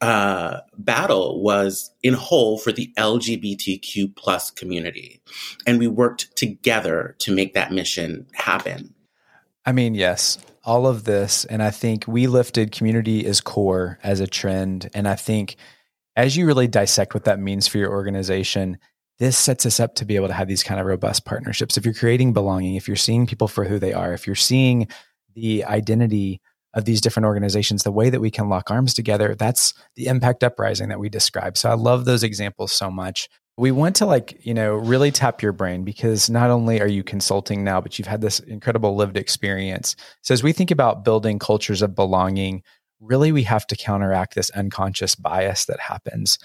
uh, 0.00 0.60
battle 0.78 1.42
was 1.42 1.90
in 2.02 2.14
whole 2.14 2.58
for 2.58 2.72
the 2.72 2.92
LGBTQ 2.96 4.16
plus 4.16 4.50
community, 4.50 5.20
and 5.66 5.78
we 5.78 5.88
worked 5.88 6.36
together 6.36 7.16
to 7.18 7.34
make 7.34 7.54
that 7.54 7.72
mission 7.72 8.26
happen. 8.32 8.94
I 9.66 9.72
mean, 9.72 9.94
yes, 9.94 10.38
all 10.64 10.86
of 10.86 11.04
this. 11.04 11.44
And 11.44 11.62
I 11.62 11.70
think 11.70 12.04
we 12.06 12.26
lifted 12.26 12.72
community 12.72 13.24
is 13.24 13.40
core 13.40 13.98
as 14.02 14.20
a 14.20 14.26
trend. 14.26 14.90
And 14.94 15.08
I 15.08 15.14
think 15.14 15.56
as 16.16 16.36
you 16.36 16.46
really 16.46 16.68
dissect 16.68 17.14
what 17.14 17.24
that 17.24 17.38
means 17.38 17.66
for 17.66 17.78
your 17.78 17.90
organization, 17.90 18.78
this 19.18 19.36
sets 19.36 19.66
us 19.66 19.80
up 19.80 19.94
to 19.96 20.04
be 20.04 20.16
able 20.16 20.28
to 20.28 20.34
have 20.34 20.48
these 20.48 20.62
kind 20.62 20.80
of 20.80 20.86
robust 20.86 21.24
partnerships. 21.24 21.76
If 21.76 21.84
you're 21.84 21.94
creating 21.94 22.32
belonging, 22.32 22.74
if 22.74 22.88
you're 22.88 22.96
seeing 22.96 23.26
people 23.26 23.48
for 23.48 23.64
who 23.64 23.78
they 23.78 23.92
are, 23.92 24.12
if 24.12 24.26
you're 24.26 24.34
seeing 24.34 24.88
the 25.34 25.64
identity 25.64 26.40
of 26.74 26.84
these 26.84 27.00
different 27.00 27.26
organizations, 27.26 27.82
the 27.82 27.90
way 27.90 28.10
that 28.10 28.20
we 28.20 28.30
can 28.30 28.48
lock 28.48 28.70
arms 28.70 28.94
together, 28.94 29.34
that's 29.34 29.74
the 29.96 30.06
impact 30.06 30.44
uprising 30.44 30.88
that 30.88 31.00
we 31.00 31.08
describe. 31.08 31.56
So 31.56 31.68
I 31.68 31.74
love 31.74 32.04
those 32.04 32.22
examples 32.22 32.72
so 32.72 32.90
much. 32.90 33.28
We 33.56 33.72
want 33.72 33.96
to 33.96 34.06
like 34.06 34.44
you 34.46 34.54
know 34.54 34.74
really 34.74 35.10
tap 35.10 35.42
your 35.42 35.52
brain 35.52 35.84
because 35.84 36.30
not 36.30 36.50
only 36.50 36.80
are 36.80 36.88
you 36.88 37.02
consulting 37.02 37.62
now 37.62 37.80
but 37.80 37.98
you've 37.98 38.08
had 38.08 38.22
this 38.22 38.40
incredible 38.40 38.96
lived 38.96 39.16
experience. 39.16 39.96
So 40.22 40.32
as 40.32 40.42
we 40.42 40.52
think 40.52 40.70
about 40.70 41.04
building 41.04 41.38
cultures 41.38 41.82
of 41.82 41.94
belonging 41.94 42.62
really 43.00 43.32
we 43.32 43.42
have 43.42 43.66
to 43.66 43.76
counteract 43.76 44.34
this 44.34 44.50
unconscious 44.50 45.14
bias 45.14 45.64
that 45.66 45.80
happens. 45.80 46.38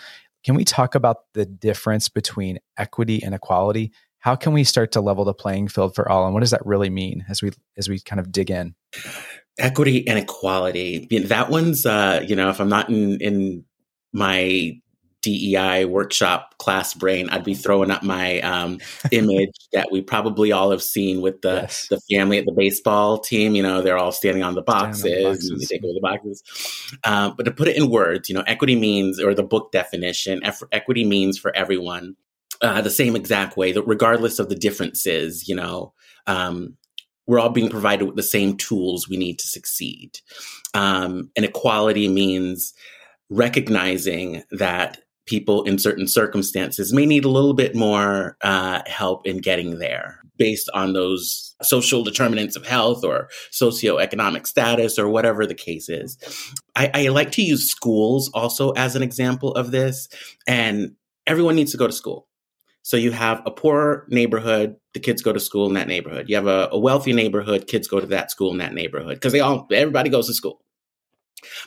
Can 0.43 0.55
we 0.55 0.63
talk 0.63 0.95
about 0.95 1.17
the 1.33 1.45
difference 1.45 2.07
between 2.07 2.59
equity 2.77 3.21
and 3.23 3.33
equality? 3.35 3.91
How 4.19 4.35
can 4.35 4.53
we 4.53 4.63
start 4.63 4.91
to 4.93 5.01
level 5.01 5.25
the 5.25 5.33
playing 5.33 5.67
field 5.67 5.95
for 5.95 6.09
all 6.09 6.25
and 6.25 6.33
what 6.33 6.41
does 6.41 6.51
that 6.51 6.65
really 6.65 6.89
mean 6.89 7.25
as 7.29 7.41
we 7.41 7.51
as 7.77 7.87
we 7.87 7.99
kind 7.99 8.19
of 8.19 8.31
dig 8.31 8.51
in 8.51 8.75
equity 9.57 10.07
and 10.07 10.19
equality 10.19 11.07
that 11.25 11.49
one's 11.49 11.85
uh 11.85 12.23
you 12.27 12.35
know 12.35 12.49
if 12.49 12.59
i'm 12.59 12.69
not 12.69 12.89
in 12.89 13.19
in 13.21 13.63
my 14.11 14.79
DEI 15.25 15.85
workshop 15.85 16.55
class 16.59 16.93
brain, 16.93 17.29
I'd 17.29 17.43
be 17.43 17.55
throwing 17.55 17.89
up 17.89 18.03
my 18.03 18.39
um, 18.41 18.79
image 19.11 19.55
that 19.73 19.87
we 19.91 20.01
probably 20.01 20.51
all 20.51 20.69
have 20.69 20.83
seen 20.83 21.19
with 21.19 21.41
the 21.41 21.61
yes. 21.63 21.87
the 21.89 21.99
family 22.13 22.37
at 22.37 22.45
the 22.45 22.53
baseball 22.55 23.17
team. 23.17 23.55
You 23.55 23.63
know, 23.63 23.81
they're 23.81 23.97
all 23.97 24.11
standing 24.11 24.43
on 24.43 24.53
the 24.53 24.61
boxes, 24.61 25.03
on 25.03 25.09
the 25.09 25.23
boxes. 25.23 25.49
and 25.49 25.59
they 25.59 25.65
take 25.65 25.83
over 25.83 25.93
the 25.93 25.99
boxes. 25.99 26.43
Um, 27.03 27.33
but 27.35 27.43
to 27.43 27.51
put 27.51 27.67
it 27.67 27.75
in 27.75 27.89
words, 27.89 28.29
you 28.29 28.35
know, 28.35 28.43
equity 28.45 28.75
means, 28.75 29.19
or 29.19 29.33
the 29.33 29.43
book 29.43 29.71
definition, 29.71 30.41
equity 30.71 31.03
means 31.03 31.39
for 31.39 31.55
everyone 31.55 32.15
uh, 32.61 32.81
the 32.81 32.91
same 32.91 33.15
exact 33.15 33.57
way, 33.57 33.71
that 33.71 33.83
regardless 33.83 34.37
of 34.37 34.49
the 34.49 34.55
differences, 34.55 35.47
you 35.49 35.55
know. 35.55 35.93
Um, 36.27 36.77
we're 37.27 37.39
all 37.39 37.49
being 37.49 37.69
provided 37.69 38.05
with 38.05 38.15
the 38.15 38.23
same 38.23 38.57
tools 38.57 39.09
we 39.09 39.17
need 39.17 39.39
to 39.39 39.47
succeed. 39.47 40.19
Um, 40.73 41.31
and 41.35 41.45
equality 41.45 42.07
means 42.07 42.73
recognizing 43.29 44.43
that 44.51 44.99
people 45.25 45.63
in 45.63 45.79
certain 45.79 46.07
circumstances 46.07 46.93
may 46.93 47.05
need 47.05 47.25
a 47.25 47.29
little 47.29 47.53
bit 47.53 47.75
more 47.75 48.37
uh, 48.41 48.81
help 48.85 49.25
in 49.25 49.39
getting 49.39 49.79
there 49.79 50.19
based 50.37 50.69
on 50.73 50.93
those 50.93 51.55
social 51.61 52.03
determinants 52.03 52.55
of 52.55 52.65
health 52.65 53.03
or 53.03 53.29
socioeconomic 53.51 54.45
status 54.45 54.99
or 54.99 55.07
whatever 55.07 55.47
the 55.47 55.55
case 55.55 55.89
is. 55.89 56.17
I, 56.75 56.91
I 56.93 57.07
like 57.07 57.31
to 57.31 57.41
use 57.41 57.69
schools 57.69 58.29
also 58.33 58.71
as 58.71 58.95
an 58.95 59.01
example 59.01 59.53
of 59.53 59.71
this, 59.71 60.09
and 60.47 60.95
everyone 61.25 61.55
needs 61.55 61.71
to 61.71 61.77
go 61.77 61.87
to 61.87 61.93
school. 61.93 62.27
So 62.85 62.97
you 62.97 63.11
have 63.11 63.41
a 63.47 63.51
poor 63.51 64.05
neighborhood, 64.09 64.75
the 64.93 64.99
kids 64.99 65.23
go 65.23 65.33
to 65.33 65.39
school 65.39 65.65
in 65.65 65.73
that 65.73 65.87
neighborhood. 65.87 66.29
You 66.29 66.35
have 66.35 66.45
a, 66.45 66.69
a 66.71 66.77
wealthy 66.77 67.13
neighborhood, 67.13 67.65
kids 67.65 67.87
go 67.87 67.99
to 67.99 68.05
that 68.05 68.29
school 68.29 68.51
in 68.51 68.59
that 68.59 68.75
neighborhood 68.75 69.15
because 69.15 69.33
they 69.33 69.39
all 69.39 69.67
everybody 69.71 70.11
goes 70.11 70.27
to 70.27 70.35
school. 70.35 70.61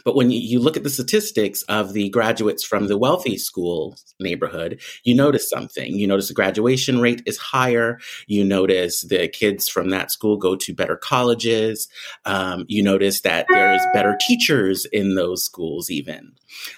But 0.05 0.15
when 0.15 0.31
you, 0.31 0.61
look 0.61 0.77
at 0.77 0.85
the 0.85 0.91
statistics 0.91 1.63
of 1.63 1.93
the 1.93 2.09
graduates 2.11 2.65
from 2.65 2.87
the 2.87 2.97
wealthy 2.97 3.37
school 3.37 3.97
neighborhood, 4.21 4.81
you 5.03 5.15
notice 5.15 5.51
something. 5.51 5.93
You 5.93 6.07
notice 6.07 6.29
the 6.29 6.35
graduation 6.35 7.01
rate 7.01 7.23
is 7.27 7.37
higher. 7.37 7.99
You 8.29 8.45
notice 8.45 9.03
the 9.03 9.27
kids 9.27 9.69
from 9.69 9.91
that 9.91 10.13
school 10.13 10.37
go 10.37 10.55
to 10.55 10.75
better 10.75 10.97
colleges. 10.97 11.89
Um, 12.27 12.65
you 12.69 12.83
notice 12.83 13.23
that 13.23 13.47
there's 13.51 13.83
better 13.93 14.17
teachers 14.21 14.85
in 14.85 15.17
those 15.17 15.45
schools, 15.45 15.91
even. 15.91 16.33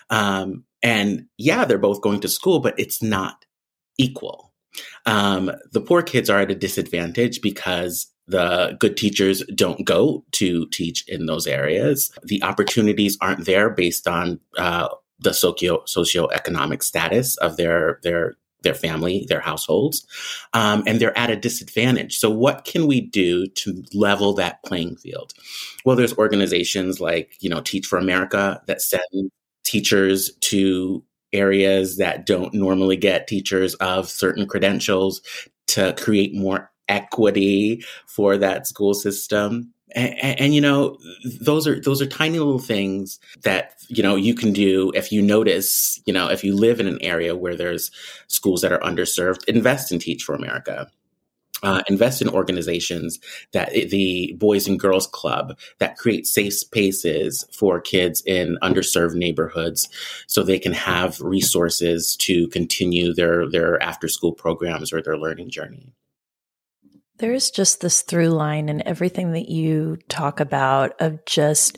Um, 0.09 0.65
and 0.83 1.27
yeah, 1.37 1.67
they're 1.67 1.79
both 1.79 2.01
going 2.01 2.21
to 2.21 2.29
school, 2.29 2.61
but 2.61 2.79
it's 2.79 3.03
not 3.03 3.45
equal. 4.01 4.53
Um, 5.07 5.51
the 5.73 5.81
poor 5.81 6.03
kids 6.03 6.31
are 6.31 6.41
at 6.41 6.51
a 6.51 6.55
disadvantage 6.55 7.41
because 7.41 8.07
the 8.27 8.77
good 8.79 8.97
teachers 8.97 9.43
don't 9.55 9.85
go 9.85 10.25
to 10.33 10.67
teach 10.69 11.07
in 11.09 11.27
those 11.27 11.47
areas. 11.47 12.13
The 12.23 12.43
opportunities 12.43 13.19
aren't 13.21 13.45
there 13.45 13.71
based 13.71 14.07
on 14.07 14.39
uh, 14.57 14.89
the 15.19 15.35
socio 15.35 15.83
socioeconomic 15.87 16.83
status 16.83 17.37
of 17.39 17.57
their 17.57 17.99
their 18.03 18.37
their 18.63 18.75
family, 18.75 19.27
their 19.29 19.41
households, 19.41 20.07
um, 20.53 20.83
and 20.87 21.01
they're 21.01 21.17
at 21.17 21.31
a 21.31 21.37
disadvantage. 21.37 22.19
So, 22.19 22.31
what 22.31 22.65
can 22.65 22.87
we 22.87 23.01
do 23.01 23.47
to 23.47 23.83
level 23.95 24.35
that 24.35 24.63
playing 24.65 24.97
field? 24.97 25.33
Well, 25.85 25.97
there's 25.97 26.17
organizations 26.17 27.01
like 27.01 27.37
you 27.41 27.51
know 27.51 27.61
Teach 27.61 27.87
for 27.87 27.99
America 27.99 28.63
that 28.67 28.83
send 28.83 29.31
teachers 29.65 30.33
to 30.41 31.03
areas 31.33 31.97
that 31.97 32.27
don't 32.27 32.53
normally 32.55 32.97
get 32.97 33.27
teachers 33.27 33.75
of 33.77 34.09
certain 34.09 34.47
credentials 34.47 35.21
to 35.69 35.95
create 35.99 36.35
more 36.35 36.71
equity 36.89 37.85
for 38.07 38.37
that 38.37 38.67
school 38.67 38.95
system. 38.95 39.73
And, 39.95 40.15
and, 40.21 40.41
and, 40.41 40.55
you 40.55 40.61
know 40.61 40.99
those 41.41 41.67
are 41.67 41.81
those 41.81 42.01
are 42.01 42.07
tiny 42.07 42.39
little 42.39 42.61
things 42.61 43.19
that 43.43 43.75
you 43.89 44.05
know 44.05 44.15
you 44.15 44.35
can 44.35 44.53
do 44.53 44.93
if 44.95 45.11
you 45.11 45.21
notice 45.21 46.01
you 46.07 46.13
know 46.13 46.29
if 46.29 46.45
you 46.45 46.55
live 46.55 46.79
in 46.79 46.87
an 46.87 46.99
area 47.01 47.35
where 47.35 47.57
there's 47.57 47.91
schools 48.29 48.61
that 48.61 48.71
are 48.71 48.79
underserved 48.81 49.43
invest 49.49 49.91
in 49.91 49.99
teach 49.99 50.23
for 50.23 50.37
america 50.37 50.89
uh, 51.63 51.83
invest 51.89 52.23
in 52.23 52.29
organizations 52.29 53.19
that 53.53 53.73
the 53.73 54.35
boys 54.39 54.67
and 54.67 54.79
girls 54.79 55.07
club 55.07 55.57
that 55.79 55.97
create 55.97 56.27
safe 56.27 56.55
spaces 56.55 57.45
for 57.53 57.81
kids 57.81 58.23
in 58.27 58.59
underserved 58.63 59.15
neighborhoods 59.15 59.89
so 60.27 60.43
they 60.43 60.59
can 60.59 60.73
have 60.73 61.21
resources 61.21 62.17
to 62.17 62.49
continue 62.49 63.13
their 63.13 63.49
their 63.49 63.83
after 63.83 64.09
school 64.09 64.33
programs 64.33 64.93
or 64.93 65.03
their 65.03 65.19
learning 65.19 65.51
journey. 65.51 65.95
There 67.19 67.33
is 67.35 67.51
just 67.51 67.83
this 67.83 68.01
through 68.01 68.31
line 68.31 68.71
in 68.71 68.87
everything 68.89 69.33
that 69.33 69.51
you 69.51 69.99
talk 70.09 70.41
about 70.41 70.99
of 71.01 71.25
just 71.27 71.77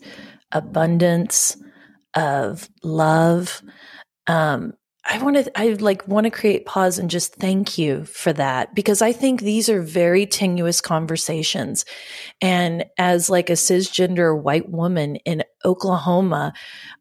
abundance 0.53 1.57
of 2.15 2.69
love 2.85 3.63
um, 4.27 4.75
I 5.05 5.19
want 5.23 5.37
to, 5.37 5.59
I 5.59 5.71
like 5.71 6.07
want 6.07 6.25
to 6.25 6.31
create 6.31 6.65
pause 6.65 6.99
and 6.99 7.11
just 7.11 7.35
thank 7.35 7.77
you 7.77 8.05
for 8.05 8.33
that 8.35 8.75
because 8.75 9.03
I 9.03 9.13
think 9.13 9.41
these 9.41 9.69
are 9.69 9.83
very 9.83 10.27
tenuous 10.27 10.81
conversations. 10.81 11.85
And 12.41 12.85
as 12.99 13.29
like 13.29 13.51
a 13.51 13.55
cisgender 13.55 14.41
white 14.41 14.69
woman 14.69 15.17
in 15.17 15.43
Oklahoma, 15.65 16.53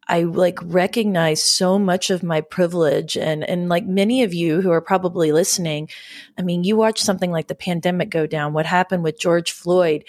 I 0.07 0.23
like 0.23 0.59
recognize 0.61 1.43
so 1.43 1.79
much 1.79 2.09
of 2.09 2.21
my 2.21 2.41
privilege 2.41 3.15
and, 3.15 3.43
and 3.47 3.69
like 3.69 3.85
many 3.85 4.23
of 4.23 4.33
you 4.33 4.59
who 4.59 4.69
are 4.71 4.81
probably 4.81 5.31
listening. 5.31 5.89
I 6.37 6.41
mean, 6.41 6.63
you 6.63 6.75
watch 6.75 6.99
something 6.99 7.31
like 7.31 7.47
the 7.47 7.55
pandemic 7.55 8.09
go 8.09 8.27
down, 8.27 8.53
what 8.53 8.65
happened 8.65 9.03
with 9.03 9.19
George 9.19 9.51
Floyd, 9.51 10.03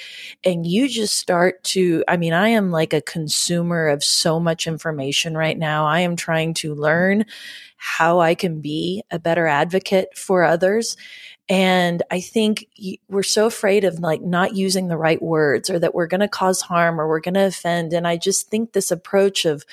and 0.44 0.66
you 0.66 0.88
just 0.88 1.16
start 1.16 1.62
to, 1.64 2.02
I 2.08 2.16
mean, 2.16 2.32
I 2.32 2.48
am 2.48 2.72
like 2.72 2.92
a 2.92 3.00
consumer 3.00 3.86
of 3.86 4.02
so 4.02 4.40
much 4.40 4.66
information 4.66 5.36
right 5.36 5.56
now. 5.56 5.86
I 5.86 6.00
am 6.00 6.16
trying 6.16 6.54
to 6.54 6.74
learn 6.74 7.24
how 7.76 8.20
I 8.20 8.34
can 8.34 8.60
be 8.60 9.02
a 9.10 9.18
better 9.18 9.46
advocate 9.46 10.16
for 10.16 10.44
others. 10.44 10.96
And 11.48 12.02
I 12.10 12.20
think 12.20 12.66
we're 13.08 13.22
so 13.22 13.46
afraid 13.46 13.84
of 13.84 13.98
like 13.98 14.22
not 14.22 14.54
using 14.54 14.88
the 14.88 14.96
right 14.96 15.20
words 15.20 15.68
or 15.68 15.78
that 15.78 15.94
we're 15.94 16.06
going 16.06 16.20
to 16.20 16.28
cause 16.28 16.62
harm 16.62 17.00
or 17.00 17.08
we're 17.08 17.20
going 17.20 17.34
to 17.34 17.46
offend. 17.46 17.92
And 17.92 18.06
I 18.06 18.16
just 18.16 18.48
think 18.48 18.72
this 18.72 18.90
approach 18.90 19.44
of 19.44 19.64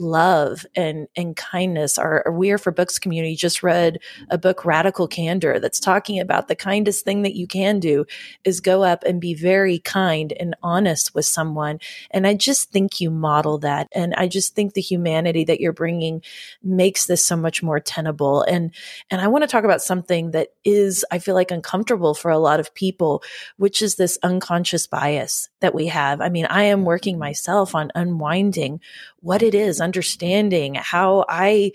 love 0.00 0.64
and 0.74 1.06
and 1.14 1.36
kindness. 1.36 1.98
Our, 1.98 2.24
We 2.32 2.50
Are 2.50 2.58
for 2.58 2.72
Books 2.72 2.98
community 2.98 3.36
just 3.36 3.62
read 3.62 3.98
a 4.30 4.38
book, 4.38 4.64
Radical 4.64 5.06
Candor, 5.06 5.60
that's 5.60 5.78
talking 5.78 6.18
about 6.18 6.48
the 6.48 6.56
kindest 6.56 7.04
thing 7.04 7.22
that 7.22 7.36
you 7.36 7.46
can 7.46 7.78
do 7.78 8.06
is 8.44 8.60
go 8.60 8.82
up 8.82 9.04
and 9.04 9.20
be 9.20 9.34
very 9.34 9.78
kind 9.78 10.32
and 10.40 10.56
honest 10.62 11.14
with 11.14 11.26
someone. 11.26 11.78
And 12.10 12.26
I 12.26 12.34
just 12.34 12.72
think 12.72 13.00
you 13.00 13.10
model 13.10 13.58
that, 13.58 13.88
and 13.92 14.14
I 14.14 14.26
just 14.26 14.54
think 14.54 14.72
the 14.72 14.80
humanity 14.80 15.44
that 15.44 15.60
you're 15.60 15.72
bringing 15.72 16.22
makes 16.62 17.06
this 17.06 17.24
so 17.24 17.36
much 17.36 17.62
more 17.62 17.78
tenable. 17.78 18.42
And 18.42 18.74
and 19.10 19.20
I 19.20 19.28
want 19.28 19.42
to 19.42 19.48
talk 19.48 19.64
about 19.64 19.82
something 19.82 20.30
that 20.30 20.48
is 20.64 21.04
I 21.10 21.18
feel 21.18 21.34
like 21.34 21.50
uncomfortable 21.50 22.14
for 22.14 22.30
a 22.30 22.38
lot 22.38 22.58
of 22.58 22.74
people, 22.74 23.22
which 23.58 23.82
is 23.82 23.96
this 23.96 24.18
unconscious 24.22 24.86
bias 24.86 25.48
that 25.60 25.74
we 25.74 25.86
have. 25.86 26.20
I 26.20 26.30
mean, 26.30 26.46
I 26.46 26.64
am 26.64 26.84
working 26.84 27.18
myself 27.18 27.74
on 27.74 27.90
unwinding 27.94 28.80
what 29.20 29.42
it 29.42 29.54
is, 29.54 29.80
understanding 29.80 30.74
how 30.74 31.24
I 31.28 31.72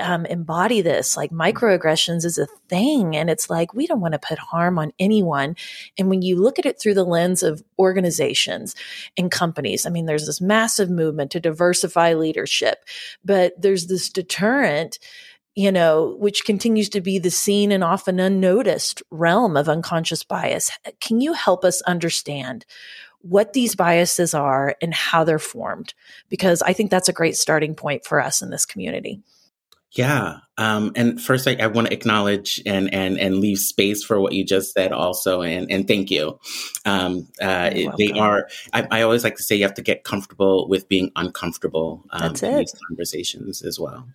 um, 0.00 0.26
embody 0.26 0.80
this. 0.80 1.16
Like 1.16 1.30
microaggressions 1.30 2.24
is 2.24 2.38
a 2.38 2.46
thing. 2.68 3.16
And 3.16 3.30
it's 3.30 3.50
like, 3.50 3.74
we 3.74 3.86
don't 3.86 4.00
want 4.00 4.12
to 4.12 4.18
put 4.18 4.38
harm 4.38 4.78
on 4.78 4.92
anyone. 4.98 5.56
And 5.98 6.08
when 6.08 6.22
you 6.22 6.36
look 6.36 6.58
at 6.58 6.66
it 6.66 6.80
through 6.80 6.94
the 6.94 7.04
lens 7.04 7.42
of 7.42 7.62
organizations 7.78 8.74
and 9.16 9.30
companies, 9.30 9.86
I 9.86 9.90
mean, 9.90 10.06
there's 10.06 10.26
this 10.26 10.40
massive 10.40 10.90
movement 10.90 11.30
to 11.32 11.40
diversify 11.40 12.14
leadership, 12.14 12.84
but 13.24 13.60
there's 13.60 13.86
this 13.86 14.08
deterrent 14.08 14.98
you 15.54 15.72
know, 15.72 16.14
which 16.20 16.44
continues 16.44 16.88
to 16.88 17.00
be 17.00 17.18
the 17.18 17.32
seen 17.32 17.72
and 17.72 17.82
often 17.82 18.20
unnoticed 18.20 19.02
realm 19.10 19.56
of 19.56 19.68
unconscious 19.68 20.22
bias. 20.22 20.70
Can 21.00 21.20
you 21.20 21.32
help 21.32 21.64
us 21.64 21.82
understand 21.82 22.64
what 23.28 23.52
these 23.52 23.74
biases 23.74 24.34
are 24.34 24.76
and 24.80 24.94
how 24.94 25.24
they're 25.24 25.38
formed, 25.38 25.94
because 26.28 26.62
I 26.62 26.72
think 26.72 26.90
that's 26.90 27.08
a 27.08 27.12
great 27.12 27.36
starting 27.36 27.74
point 27.74 28.04
for 28.04 28.20
us 28.20 28.42
in 28.42 28.50
this 28.50 28.66
community. 28.66 29.20
Yeah. 29.92 30.38
Um, 30.58 30.92
and 30.96 31.20
first, 31.20 31.48
I, 31.48 31.56
I 31.58 31.66
want 31.68 31.86
to 31.86 31.94
acknowledge 31.94 32.60
and, 32.66 32.92
and, 32.92 33.18
and 33.18 33.38
leave 33.38 33.58
space 33.58 34.04
for 34.04 34.20
what 34.20 34.32
you 34.32 34.44
just 34.44 34.74
said 34.74 34.92
also. 34.92 35.40
And, 35.40 35.70
and 35.70 35.88
thank 35.88 36.10
you. 36.10 36.38
Um, 36.84 37.28
uh, 37.40 37.70
they 37.96 38.10
are, 38.14 38.48
I, 38.72 38.86
I, 38.90 39.02
always 39.02 39.24
like 39.24 39.36
to 39.36 39.42
say 39.42 39.56
you 39.56 39.64
have 39.64 39.74
to 39.74 39.82
get 39.82 40.04
comfortable 40.04 40.68
with 40.68 40.88
being 40.88 41.10
uncomfortable 41.16 42.04
um, 42.10 42.34
in 42.42 42.58
these 42.58 42.74
conversations 42.86 43.62
as 43.62 43.80
well. 43.80 44.06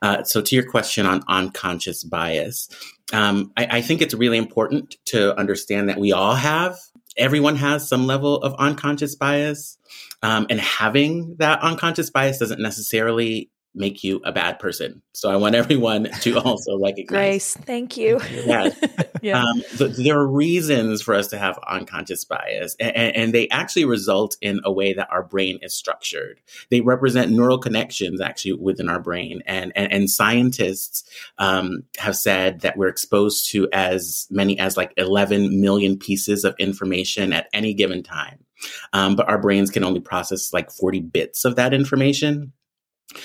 Uh, 0.00 0.22
so 0.22 0.40
to 0.40 0.54
your 0.54 0.68
question 0.68 1.04
on 1.06 1.22
unconscious 1.28 2.02
bias, 2.02 2.68
um, 3.12 3.52
I, 3.56 3.66
I 3.78 3.80
think 3.82 4.00
it's 4.00 4.14
really 4.14 4.38
important 4.38 4.96
to 5.06 5.36
understand 5.38 5.90
that 5.90 5.98
we 5.98 6.12
all 6.12 6.34
have 6.34 6.78
everyone 7.20 7.56
has 7.56 7.88
some 7.88 8.06
level 8.06 8.36
of 8.36 8.54
unconscious 8.54 9.14
bias. 9.14 9.78
Um, 10.22 10.46
and 10.50 10.60
having 10.60 11.36
that 11.38 11.60
unconscious 11.62 12.10
bias 12.10 12.38
doesn't 12.38 12.60
necessarily 12.60 13.50
make 13.74 14.02
you 14.02 14.20
a 14.24 14.32
bad 14.32 14.58
person. 14.58 15.02
So 15.12 15.30
I 15.30 15.36
want 15.36 15.54
everyone 15.60 16.04
to 16.22 16.38
also 16.44 16.78
recognize. 16.78 17.06
Grace, 17.06 17.54
thank 17.54 17.96
you. 17.96 18.20
Yeah. 18.44 18.70
yeah. 19.22 19.42
Um, 19.42 19.62
there 19.78 20.18
are 20.18 20.26
reasons 20.26 21.02
for 21.02 21.14
us 21.14 21.28
to 21.28 21.38
have 21.38 21.58
unconscious 21.68 22.24
bias, 22.24 22.76
and, 22.80 22.96
and, 22.96 23.30
they 23.30 23.48
actually 23.48 23.84
result 23.84 24.36
in 24.40 24.60
a 24.64 24.72
way 24.72 24.92
that 24.92 25.08
our 25.10 25.22
brain 25.22 25.60
is 25.62 25.72
structured. 25.72 26.40
They 26.68 26.80
represent 26.80 27.30
neural 27.30 27.58
connections 27.58 28.20
actually 28.20 28.54
within 28.54 28.88
our 28.88 29.00
brain, 29.00 29.42
and 29.46 29.72
and, 29.76 29.92
and 29.92 30.10
scientists 30.10 31.08
um, 31.38 31.84
have 31.98 32.16
said 32.16 32.60
that 32.60 32.76
we're 32.76 32.88
exposed 32.88 33.50
to 33.50 33.68
as 33.72 34.26
many 34.30 34.58
as 34.58 34.76
like 34.76 34.92
11 34.96 35.60
million 35.60 35.96
pieces 35.96 36.44
of 36.44 36.56
information 36.58 37.32
at 37.32 37.48
any 37.52 37.72
given 37.74 38.02
time. 38.02 38.44
Um, 38.92 39.16
but 39.16 39.28
our 39.28 39.38
brains 39.38 39.70
can 39.70 39.84
only 39.84 40.00
process 40.00 40.52
like 40.52 40.70
40 40.70 41.00
bits 41.00 41.44
of 41.44 41.56
that 41.56 41.72
information. 41.72 42.52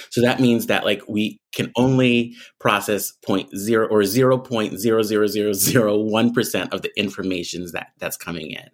So 0.09 0.21
that 0.21 0.39
means 0.39 0.67
that 0.67 0.85
like 0.85 1.01
we 1.07 1.39
can 1.53 1.71
only 1.75 2.35
process 2.59 3.11
point 3.25 3.55
zero 3.57 3.87
or 3.87 4.03
zero 4.03 4.37
point 4.37 4.79
zero 4.79 5.03
zero 5.03 5.27
zero 5.27 5.53
zero 5.53 5.97
one 5.97 6.33
percent 6.33 6.73
of 6.73 6.81
the 6.81 6.91
information 6.97 7.65
that 7.73 7.89
that's 7.99 8.17
coming 8.17 8.51
in. 8.51 8.69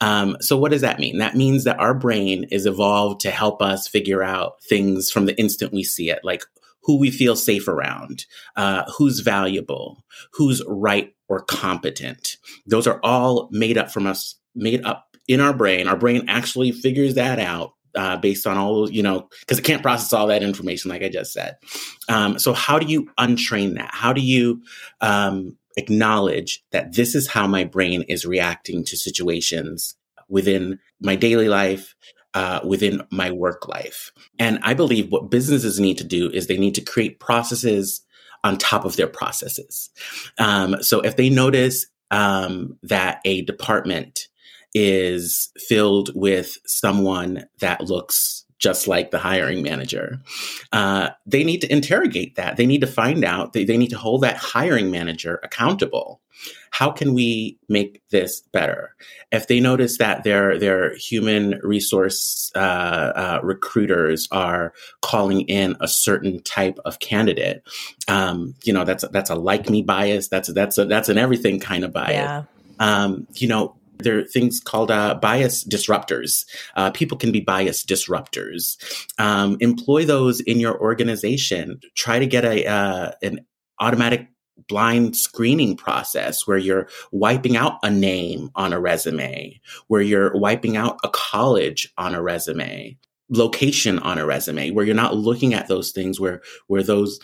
Um, 0.00 0.36
so 0.40 0.56
what 0.56 0.72
does 0.72 0.80
that 0.80 0.98
mean? 0.98 1.18
That 1.18 1.36
means 1.36 1.64
that 1.64 1.78
our 1.78 1.94
brain 1.94 2.44
is 2.50 2.66
evolved 2.66 3.20
to 3.20 3.30
help 3.30 3.62
us 3.62 3.86
figure 3.86 4.22
out 4.22 4.54
things 4.68 5.10
from 5.10 5.26
the 5.26 5.38
instant 5.38 5.72
we 5.72 5.84
see 5.84 6.10
it, 6.10 6.20
like 6.24 6.42
who 6.82 6.98
we 6.98 7.10
feel 7.10 7.36
safe 7.36 7.68
around, 7.68 8.26
uh, 8.56 8.82
who's 8.98 9.20
valuable, 9.20 10.04
who's 10.32 10.62
right 10.66 11.14
or 11.28 11.40
competent. 11.40 12.36
Those 12.66 12.86
are 12.86 13.00
all 13.02 13.48
made 13.52 13.78
up 13.78 13.90
from 13.90 14.06
us, 14.06 14.34
made 14.54 14.84
up 14.84 15.16
in 15.28 15.40
our 15.40 15.54
brain. 15.54 15.88
Our 15.88 15.96
brain 15.96 16.24
actually 16.28 16.72
figures 16.72 17.14
that 17.14 17.38
out 17.38 17.73
uh, 17.94 18.16
based 18.16 18.46
on 18.46 18.56
all 18.56 18.90
you 18.90 19.02
know 19.02 19.28
because 19.40 19.58
it 19.58 19.64
can't 19.64 19.82
process 19.82 20.12
all 20.12 20.26
that 20.26 20.42
information 20.42 20.90
like 20.90 21.02
i 21.02 21.08
just 21.08 21.32
said. 21.32 21.56
Um, 22.08 22.38
so 22.38 22.52
how 22.52 22.78
do 22.78 22.86
you 22.86 23.10
untrain 23.18 23.74
that? 23.76 23.90
How 23.92 24.12
do 24.12 24.20
you 24.20 24.62
um, 25.00 25.56
acknowledge 25.76 26.64
that 26.72 26.94
this 26.94 27.14
is 27.14 27.28
how 27.28 27.46
my 27.46 27.64
brain 27.64 28.02
is 28.02 28.26
reacting 28.26 28.84
to 28.84 28.96
situations 28.96 29.94
within 30.28 30.78
my 31.00 31.16
daily 31.16 31.48
life 31.48 31.94
uh, 32.34 32.60
within 32.64 33.02
my 33.10 33.30
work 33.30 33.68
life? 33.68 34.12
And 34.38 34.58
i 34.62 34.74
believe 34.74 35.10
what 35.10 35.30
businesses 35.30 35.80
need 35.80 35.98
to 35.98 36.04
do 36.04 36.30
is 36.30 36.46
they 36.46 36.58
need 36.58 36.74
to 36.76 36.80
create 36.80 37.20
processes 37.20 38.04
on 38.44 38.58
top 38.58 38.84
of 38.84 38.96
their 38.96 39.06
processes. 39.06 39.90
Um, 40.38 40.82
so 40.82 41.00
if 41.00 41.16
they 41.16 41.30
notice 41.30 41.86
um, 42.10 42.78
that 42.82 43.20
a 43.24 43.42
department 43.42 44.28
is 44.74 45.50
filled 45.56 46.10
with 46.14 46.58
someone 46.66 47.46
that 47.60 47.80
looks 47.82 48.44
just 48.58 48.88
like 48.88 49.10
the 49.10 49.18
hiring 49.18 49.62
manager. 49.62 50.18
Uh, 50.72 51.10
they 51.26 51.44
need 51.44 51.60
to 51.60 51.70
interrogate 51.72 52.36
that. 52.36 52.56
They 52.56 52.66
need 52.66 52.80
to 52.80 52.86
find 52.86 53.24
out, 53.24 53.52
they, 53.52 53.64
they 53.64 53.76
need 53.76 53.90
to 53.90 53.98
hold 53.98 54.22
that 54.22 54.36
hiring 54.36 54.90
manager 54.90 55.38
accountable. 55.42 56.20
How 56.70 56.90
can 56.90 57.14
we 57.14 57.58
make 57.68 58.02
this 58.10 58.40
better? 58.40 58.94
If 59.30 59.46
they 59.46 59.60
notice 59.60 59.98
that 59.98 60.24
their 60.24 60.58
their 60.58 60.96
human 60.96 61.60
resource 61.62 62.50
uh, 62.56 62.58
uh, 62.58 63.40
recruiters 63.42 64.26
are 64.32 64.72
calling 65.00 65.42
in 65.42 65.76
a 65.80 65.86
certain 65.86 66.42
type 66.42 66.78
of 66.84 66.98
candidate, 66.98 67.62
um, 68.08 68.54
you 68.64 68.72
know 68.72 68.84
that's 68.84 69.04
that's 69.12 69.30
a 69.30 69.36
like 69.36 69.70
me 69.70 69.82
bias. 69.82 70.28
That's 70.28 70.52
that's 70.52 70.76
a, 70.76 70.84
that's 70.86 71.08
an 71.08 71.18
everything 71.18 71.60
kind 71.60 71.84
of 71.84 71.92
bias. 71.92 72.14
Yeah. 72.14 72.42
Um, 72.80 73.28
you 73.34 73.46
know, 73.46 73.76
there 73.98 74.18
are 74.18 74.24
things 74.24 74.60
called 74.60 74.90
uh, 74.90 75.14
bias 75.14 75.64
disruptors. 75.64 76.44
Uh, 76.76 76.90
people 76.90 77.16
can 77.16 77.32
be 77.32 77.40
bias 77.40 77.84
disruptors. 77.84 78.76
Um, 79.18 79.56
employ 79.60 80.04
those 80.04 80.40
in 80.40 80.60
your 80.60 80.80
organization. 80.80 81.80
Try 81.94 82.18
to 82.18 82.26
get 82.26 82.44
a 82.44 82.66
uh, 82.66 83.12
an 83.22 83.46
automatic 83.80 84.28
blind 84.68 85.16
screening 85.16 85.76
process 85.76 86.46
where 86.46 86.58
you're 86.58 86.88
wiping 87.12 87.56
out 87.56 87.78
a 87.82 87.90
name 87.90 88.50
on 88.54 88.72
a 88.72 88.80
resume, 88.80 89.60
where 89.88 90.02
you're 90.02 90.36
wiping 90.36 90.76
out 90.76 90.98
a 91.04 91.08
college 91.08 91.92
on 91.98 92.14
a 92.14 92.22
resume, 92.22 92.96
location 93.28 93.98
on 94.00 94.18
a 94.18 94.26
resume, 94.26 94.70
where 94.70 94.84
you're 94.84 94.94
not 94.94 95.16
looking 95.16 95.54
at 95.54 95.68
those 95.68 95.92
things 95.92 96.20
where 96.20 96.40
where 96.66 96.82
those 96.82 97.18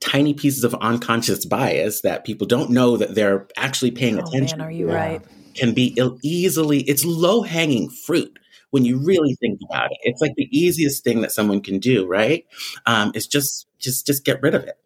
tiny 0.00 0.32
pieces 0.32 0.64
of 0.64 0.74
unconscious 0.76 1.44
bias 1.44 2.02
that 2.02 2.24
people 2.24 2.46
don't 2.46 2.70
know 2.70 2.96
that 2.96 3.14
they're 3.14 3.48
actually 3.56 3.90
paying 3.90 4.18
oh, 4.18 4.24
attention. 4.24 4.58
Man, 4.58 4.66
are 4.66 4.70
you 4.70 4.90
right? 4.90 5.22
Can 5.54 5.74
be 5.74 5.96
easily, 6.22 6.80
it's 6.80 7.04
low 7.04 7.42
hanging 7.42 7.90
fruit 7.90 8.38
when 8.70 8.84
you 8.84 8.98
really 8.98 9.34
think 9.40 9.60
about 9.68 9.90
it. 9.90 9.98
It's 10.02 10.20
like 10.20 10.34
the 10.36 10.48
easiest 10.50 11.04
thing 11.04 11.22
that 11.22 11.32
someone 11.32 11.60
can 11.60 11.78
do, 11.78 12.06
right? 12.06 12.44
Um, 12.86 13.12
it's 13.14 13.26
just, 13.26 13.66
just, 13.78 14.06
just 14.06 14.24
get 14.24 14.42
rid 14.42 14.54
of 14.54 14.64
it. 14.64 14.76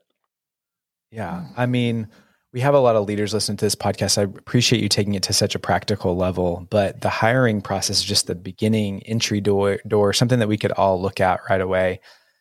Yeah. 1.11 1.47
I 1.57 1.67
mean, 1.67 2.09
we 2.53 2.61
have 2.61 2.75
a 2.75 2.79
lot 2.79 2.97
of 2.97 3.07
leaders 3.07 3.33
listen 3.33 3.57
to 3.57 3.65
this 3.65 3.75
podcast. 3.75 4.19
I 4.19 4.23
appreciate 4.23 4.83
you 4.83 4.89
taking 4.89 5.15
it 5.15 5.23
to 5.25 5.33
such 5.33 5.55
a 5.55 5.59
practical 5.59 6.17
level, 6.17 6.67
but 6.71 7.01
the 7.01 7.09
hiring 7.09 7.63
process 7.63 7.99
is 7.99 8.05
just 8.05 8.27
the 8.27 8.35
beginning 8.35 9.03
entry 9.05 9.41
door, 9.41 9.79
door, 9.87 10.13
something 10.13 10.39
that 10.39 10.49
we 10.49 10.59
could 10.59 10.73
all 10.73 11.01
look 11.01 11.21
at 11.21 11.41
right 11.49 11.61
away. 11.61 12.01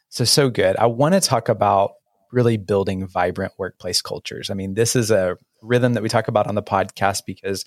So, 0.09 0.25
so 0.25 0.49
good. 0.49 0.75
I 0.75 0.87
want 0.87 1.13
to 1.13 1.21
talk 1.21 1.47
about 1.47 1.93
really 2.31 2.57
building 2.57 3.07
vibrant 3.07 3.53
workplace 3.57 4.01
cultures. 4.01 4.49
I 4.49 4.53
mean, 4.53 4.73
this 4.73 4.95
is 4.95 5.11
a 5.11 5.37
rhythm 5.61 5.93
that 5.93 6.03
we 6.03 6.09
talk 6.09 6.27
about 6.27 6.47
on 6.47 6.55
the 6.55 6.63
podcast 6.63 7.21
because 7.25 7.65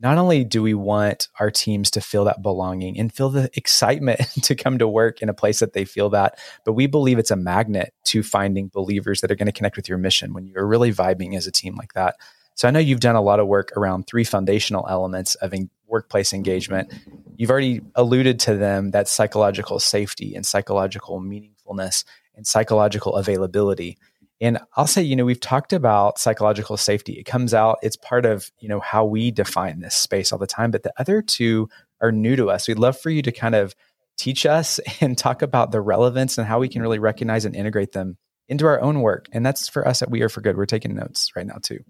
not 0.00 0.16
only 0.16 0.44
do 0.44 0.62
we 0.62 0.74
want 0.74 1.28
our 1.38 1.50
teams 1.50 1.90
to 1.92 2.00
feel 2.00 2.24
that 2.24 2.42
belonging 2.42 2.98
and 2.98 3.12
feel 3.12 3.28
the 3.28 3.50
excitement 3.54 4.20
to 4.42 4.54
come 4.54 4.78
to 4.78 4.88
work 4.88 5.22
in 5.22 5.28
a 5.28 5.34
place 5.34 5.60
that 5.60 5.74
they 5.74 5.84
feel 5.84 6.10
that, 6.10 6.38
but 6.64 6.72
we 6.72 6.86
believe 6.86 7.18
it's 7.18 7.30
a 7.30 7.36
magnet 7.36 7.92
to 8.04 8.22
finding 8.22 8.68
believers 8.68 9.20
that 9.20 9.30
are 9.30 9.36
going 9.36 9.46
to 9.46 9.52
connect 9.52 9.76
with 9.76 9.88
your 9.88 9.98
mission 9.98 10.32
when 10.32 10.46
you're 10.46 10.66
really 10.66 10.92
vibing 10.92 11.36
as 11.36 11.46
a 11.46 11.52
team 11.52 11.76
like 11.76 11.92
that. 11.92 12.16
So 12.54 12.68
I 12.68 12.70
know 12.70 12.80
you've 12.80 13.00
done 13.00 13.16
a 13.16 13.22
lot 13.22 13.40
of 13.40 13.46
work 13.46 13.72
around 13.76 14.06
three 14.06 14.24
foundational 14.24 14.86
elements 14.88 15.34
of 15.36 15.54
in- 15.54 15.70
workplace 15.86 16.32
engagement. 16.32 16.92
You've 17.36 17.50
already 17.50 17.80
alluded 17.94 18.38
to 18.40 18.56
them 18.56 18.90
that 18.90 19.08
psychological 19.08 19.80
safety 19.80 20.34
and 20.34 20.44
psychological 20.44 21.20
meaningfulness 21.20 22.04
and 22.36 22.46
psychological 22.46 23.16
availability. 23.16 23.98
And 24.40 24.58
I'll 24.76 24.86
say, 24.86 25.02
you 25.02 25.16
know, 25.16 25.24
we've 25.24 25.40
talked 25.40 25.72
about 25.72 26.18
psychological 26.18 26.76
safety. 26.76 27.12
It 27.14 27.24
comes 27.24 27.52
out, 27.52 27.78
it's 27.82 27.96
part 27.96 28.24
of, 28.24 28.50
you 28.58 28.68
know, 28.68 28.80
how 28.80 29.04
we 29.04 29.30
define 29.30 29.80
this 29.80 29.94
space 29.94 30.32
all 30.32 30.38
the 30.38 30.46
time. 30.46 30.70
But 30.70 30.82
the 30.82 30.92
other 30.98 31.20
two 31.20 31.68
are 32.00 32.10
new 32.12 32.36
to 32.36 32.50
us. 32.50 32.66
We'd 32.66 32.78
love 32.78 32.98
for 32.98 33.10
you 33.10 33.20
to 33.22 33.32
kind 33.32 33.54
of 33.54 33.74
teach 34.16 34.46
us 34.46 34.80
and 35.00 35.16
talk 35.16 35.42
about 35.42 35.72
the 35.72 35.80
relevance 35.80 36.38
and 36.38 36.46
how 36.46 36.58
we 36.58 36.68
can 36.68 36.82
really 36.82 36.98
recognize 36.98 37.44
and 37.44 37.54
integrate 37.54 37.92
them 37.92 38.16
into 38.48 38.66
our 38.66 38.80
own 38.80 39.00
work. 39.00 39.28
And 39.32 39.44
that's 39.44 39.68
for 39.68 39.86
us 39.86 40.02
at 40.02 40.10
We 40.10 40.22
Are 40.22 40.28
for 40.28 40.40
Good. 40.40 40.56
We're 40.56 40.66
taking 40.66 40.94
notes 40.94 41.30
right 41.36 41.46
now, 41.46 41.58
too. 41.62 41.80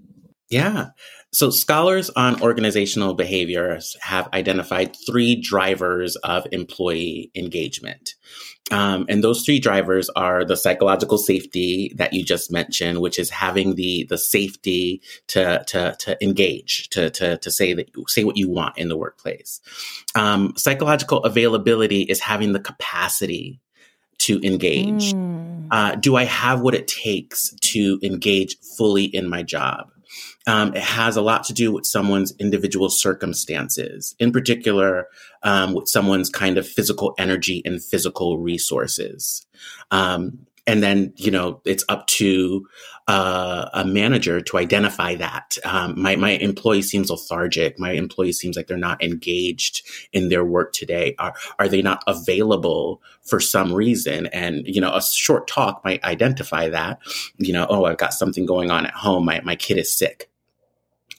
Yeah. 0.50 0.88
So 1.32 1.50
scholars 1.50 2.10
on 2.10 2.42
organizational 2.42 3.14
behaviors 3.14 3.96
have 4.00 4.28
identified 4.32 4.96
three 5.06 5.40
drivers 5.40 6.16
of 6.16 6.44
employee 6.50 7.30
engagement. 7.36 8.16
Um, 8.72 9.06
and 9.08 9.22
those 9.22 9.44
three 9.44 9.60
drivers 9.60 10.10
are 10.10 10.44
the 10.44 10.56
psychological 10.56 11.18
safety 11.18 11.92
that 11.96 12.12
you 12.12 12.24
just 12.24 12.50
mentioned, 12.50 13.00
which 13.00 13.18
is 13.18 13.30
having 13.30 13.76
the 13.76 14.06
the 14.08 14.18
safety 14.18 15.02
to 15.28 15.62
to 15.68 15.94
to 16.00 16.22
engage, 16.22 16.88
to 16.90 17.10
to 17.10 17.36
to 17.38 17.50
say 17.50 17.74
that 17.74 17.90
say 18.08 18.24
what 18.24 18.36
you 18.36 18.48
want 18.48 18.76
in 18.76 18.88
the 18.88 18.96
workplace. 18.96 19.60
Um, 20.16 20.54
psychological 20.56 21.18
availability 21.24 22.02
is 22.02 22.20
having 22.20 22.52
the 22.52 22.60
capacity 22.60 23.60
to 24.18 24.40
engage. 24.44 25.14
Mm. 25.14 25.68
Uh, 25.70 25.94
do 25.94 26.16
I 26.16 26.24
have 26.24 26.60
what 26.60 26.74
it 26.74 26.88
takes 26.88 27.54
to 27.54 27.98
engage 28.02 28.56
fully 28.76 29.04
in 29.04 29.28
my 29.28 29.42
job? 29.42 29.90
Um, 30.50 30.74
it 30.74 30.82
has 30.82 31.16
a 31.16 31.22
lot 31.22 31.44
to 31.44 31.52
do 31.52 31.70
with 31.70 31.86
someone's 31.86 32.34
individual 32.40 32.90
circumstances, 32.90 34.16
in 34.18 34.32
particular, 34.32 35.06
um, 35.44 35.74
with 35.74 35.88
someone's 35.88 36.28
kind 36.28 36.58
of 36.58 36.66
physical 36.66 37.14
energy 37.18 37.62
and 37.64 37.80
physical 37.80 38.36
resources. 38.36 39.46
Um, 39.92 40.40
and 40.66 40.82
then, 40.82 41.12
you 41.14 41.30
know, 41.30 41.60
it's 41.64 41.84
up 41.88 42.08
to 42.08 42.66
uh, 43.06 43.68
a 43.72 43.84
manager 43.84 44.40
to 44.40 44.58
identify 44.58 45.14
that. 45.14 45.56
Um, 45.64 46.00
my, 46.00 46.16
my 46.16 46.30
employee 46.30 46.82
seems 46.82 47.10
lethargic. 47.10 47.78
My 47.78 47.92
employee 47.92 48.32
seems 48.32 48.56
like 48.56 48.66
they're 48.66 48.76
not 48.76 49.02
engaged 49.02 49.86
in 50.12 50.30
their 50.30 50.44
work 50.44 50.72
today. 50.72 51.14
Are, 51.20 51.34
are 51.60 51.68
they 51.68 51.80
not 51.80 52.02
available 52.08 53.00
for 53.22 53.38
some 53.38 53.72
reason? 53.72 54.26
And, 54.26 54.66
you 54.66 54.80
know, 54.80 54.92
a 54.94 55.02
short 55.02 55.46
talk 55.46 55.84
might 55.84 56.02
identify 56.02 56.68
that, 56.70 56.98
you 57.38 57.52
know, 57.52 57.68
oh, 57.70 57.84
I've 57.84 57.98
got 57.98 58.14
something 58.14 58.46
going 58.46 58.72
on 58.72 58.84
at 58.84 58.94
home. 58.94 59.24
My, 59.24 59.40
my 59.42 59.54
kid 59.54 59.78
is 59.78 59.92
sick 59.92 60.29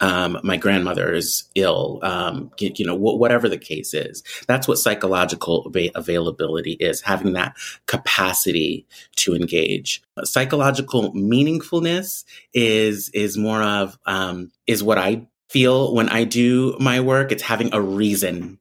um, 0.02 0.40
my 0.44 0.58
grandmother 0.58 1.14
is 1.14 1.44
ill, 1.56 2.00
um, 2.02 2.52
you, 2.60 2.86
know, 2.86 2.98
wh- 2.98 3.20
whatever 3.20 3.48
the 3.48 3.58
case 3.58 3.94
is. 3.94 4.24
That's 4.48 4.68
what 4.68 4.80
psychological 4.80 5.64
av- 5.68 5.92
availability 5.96 6.74
is, 6.74 7.02
having 7.02 7.34
that 7.34 7.56
capacity 7.86 8.86
to 9.18 9.36
engage. 9.36 10.02
Psychological 10.24 11.14
meaningfulness 11.14 12.26
is 12.54 13.10
is 13.10 13.38
more 13.38 13.62
of 13.62 13.98
um, 14.06 14.52
is 14.68 14.84
what 14.84 14.98
I 14.98 15.28
feel 15.50 15.94
when 15.94 16.10
I 16.10 16.24
do 16.24 16.76
my 16.80 17.00
work. 17.00 17.32
It's 17.32 17.44
having 17.44 17.74
a 17.74 17.82
reason 17.82 18.58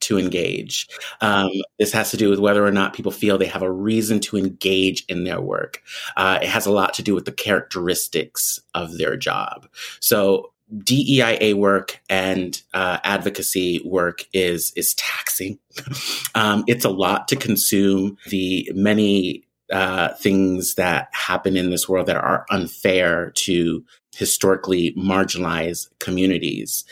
to 0.00 0.18
engage. 0.18 0.88
Um, 1.20 1.50
this 1.78 1.92
has 1.92 2.10
to 2.10 2.16
do 2.16 2.28
with 2.28 2.38
whether 2.38 2.64
or 2.64 2.70
not 2.70 2.92
people 2.92 3.10
feel 3.10 3.38
they 3.38 3.46
have 3.46 3.62
a 3.62 3.72
reason 3.72 4.20
to 4.20 4.36
engage 4.36 5.04
in 5.08 5.24
their 5.24 5.40
work. 5.40 5.82
Uh, 6.16 6.38
it 6.42 6.48
has 6.48 6.66
a 6.66 6.72
lot 6.72 6.94
to 6.94 7.02
do 7.02 7.14
with 7.14 7.24
the 7.24 7.32
characteristics 7.32 8.60
of 8.74 8.98
their 8.98 9.16
job. 9.16 9.66
So 10.00 10.52
DEIA 10.74 11.54
work 11.54 12.00
and 12.08 12.60
uh, 12.74 12.98
advocacy 13.04 13.80
work 13.84 14.24
is 14.32 14.72
is 14.76 14.94
taxing. 14.94 15.58
um, 16.34 16.64
it's 16.66 16.84
a 16.84 16.90
lot 16.90 17.28
to 17.28 17.36
consume. 17.36 18.18
The 18.28 18.70
many 18.74 19.44
uh, 19.70 20.14
things 20.14 20.74
that 20.74 21.08
happen 21.12 21.56
in 21.56 21.70
this 21.70 21.88
world 21.88 22.06
that 22.06 22.16
are 22.16 22.46
unfair 22.50 23.30
to 23.30 23.84
historically 24.16 24.92
marginalized 24.94 25.88
communities, 25.98 26.84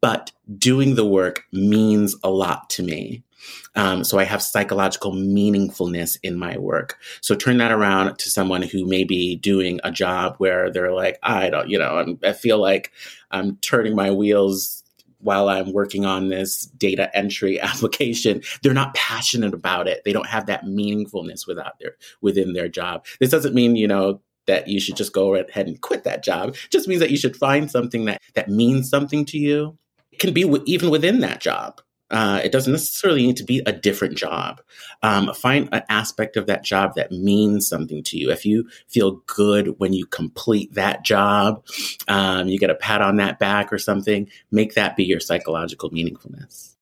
but 0.00 0.32
doing 0.58 0.94
the 0.94 1.06
work 1.06 1.44
means 1.52 2.16
a 2.22 2.30
lot 2.30 2.68
to 2.70 2.82
me. 2.82 3.22
Um, 3.74 4.04
so 4.04 4.18
I 4.18 4.24
have 4.24 4.42
psychological 4.42 5.12
meaningfulness 5.12 6.18
in 6.22 6.38
my 6.38 6.58
work. 6.58 6.98
So 7.20 7.34
turn 7.34 7.58
that 7.58 7.72
around 7.72 8.18
to 8.18 8.30
someone 8.30 8.62
who 8.62 8.86
may 8.86 9.04
be 9.04 9.36
doing 9.36 9.80
a 9.84 9.90
job 9.90 10.36
where 10.38 10.70
they're 10.70 10.92
like, 10.92 11.18
I 11.22 11.50
don't, 11.50 11.68
you 11.68 11.78
know, 11.78 11.98
I'm, 11.98 12.18
I 12.22 12.32
feel 12.32 12.58
like 12.58 12.92
I'm 13.30 13.56
turning 13.56 13.96
my 13.96 14.10
wheels 14.10 14.82
while 15.22 15.48
I'm 15.48 15.72
working 15.72 16.04
on 16.04 16.28
this 16.28 16.66
data 16.66 17.14
entry 17.16 17.60
application. 17.60 18.42
They're 18.62 18.74
not 18.74 18.94
passionate 18.94 19.54
about 19.54 19.88
it. 19.88 20.02
They 20.04 20.12
don't 20.12 20.26
have 20.26 20.46
that 20.46 20.64
meaningfulness 20.64 21.46
without 21.46 21.78
their 21.78 21.96
within 22.20 22.52
their 22.52 22.68
job. 22.68 23.06
This 23.20 23.30
doesn't 23.30 23.54
mean, 23.54 23.76
you 23.76 23.88
know, 23.88 24.20
that 24.46 24.68
you 24.68 24.80
should 24.80 24.96
just 24.96 25.12
go 25.12 25.34
ahead 25.34 25.66
and 25.66 25.80
quit 25.80 26.04
that 26.04 26.24
job. 26.24 26.50
It 26.50 26.70
just 26.70 26.88
means 26.88 27.00
that 27.00 27.10
you 27.10 27.16
should 27.16 27.36
find 27.36 27.70
something 27.70 28.04
that 28.06 28.20
that 28.34 28.48
means 28.48 28.88
something 28.88 29.24
to 29.26 29.38
you. 29.38 29.78
It 30.10 30.18
can 30.18 30.34
be 30.34 30.42
w- 30.42 30.64
even 30.66 30.90
within 30.90 31.20
that 31.20 31.40
job. 31.40 31.80
Uh, 32.12 32.40
it 32.44 32.52
doesn't 32.52 32.72
necessarily 32.72 33.26
need 33.26 33.38
to 33.38 33.44
be 33.44 33.62
a 33.66 33.72
different 33.72 34.16
job. 34.16 34.60
Um, 35.02 35.32
find 35.34 35.68
an 35.72 35.82
aspect 35.88 36.36
of 36.36 36.46
that 36.46 36.62
job 36.62 36.94
that 36.94 37.10
means 37.10 37.66
something 37.66 38.02
to 38.04 38.18
you. 38.18 38.30
If 38.30 38.44
you 38.44 38.68
feel 38.86 39.22
good 39.26 39.80
when 39.80 39.92
you 39.92 40.06
complete 40.06 40.74
that 40.74 41.04
job, 41.04 41.64
um, 42.08 42.48
you 42.48 42.58
get 42.58 42.70
a 42.70 42.74
pat 42.74 43.00
on 43.00 43.16
that 43.16 43.38
back 43.38 43.72
or 43.72 43.78
something, 43.78 44.28
make 44.50 44.74
that 44.74 44.94
be 44.94 45.04
your 45.04 45.20
psychological 45.20 45.90
meaningfulness. 45.90 46.76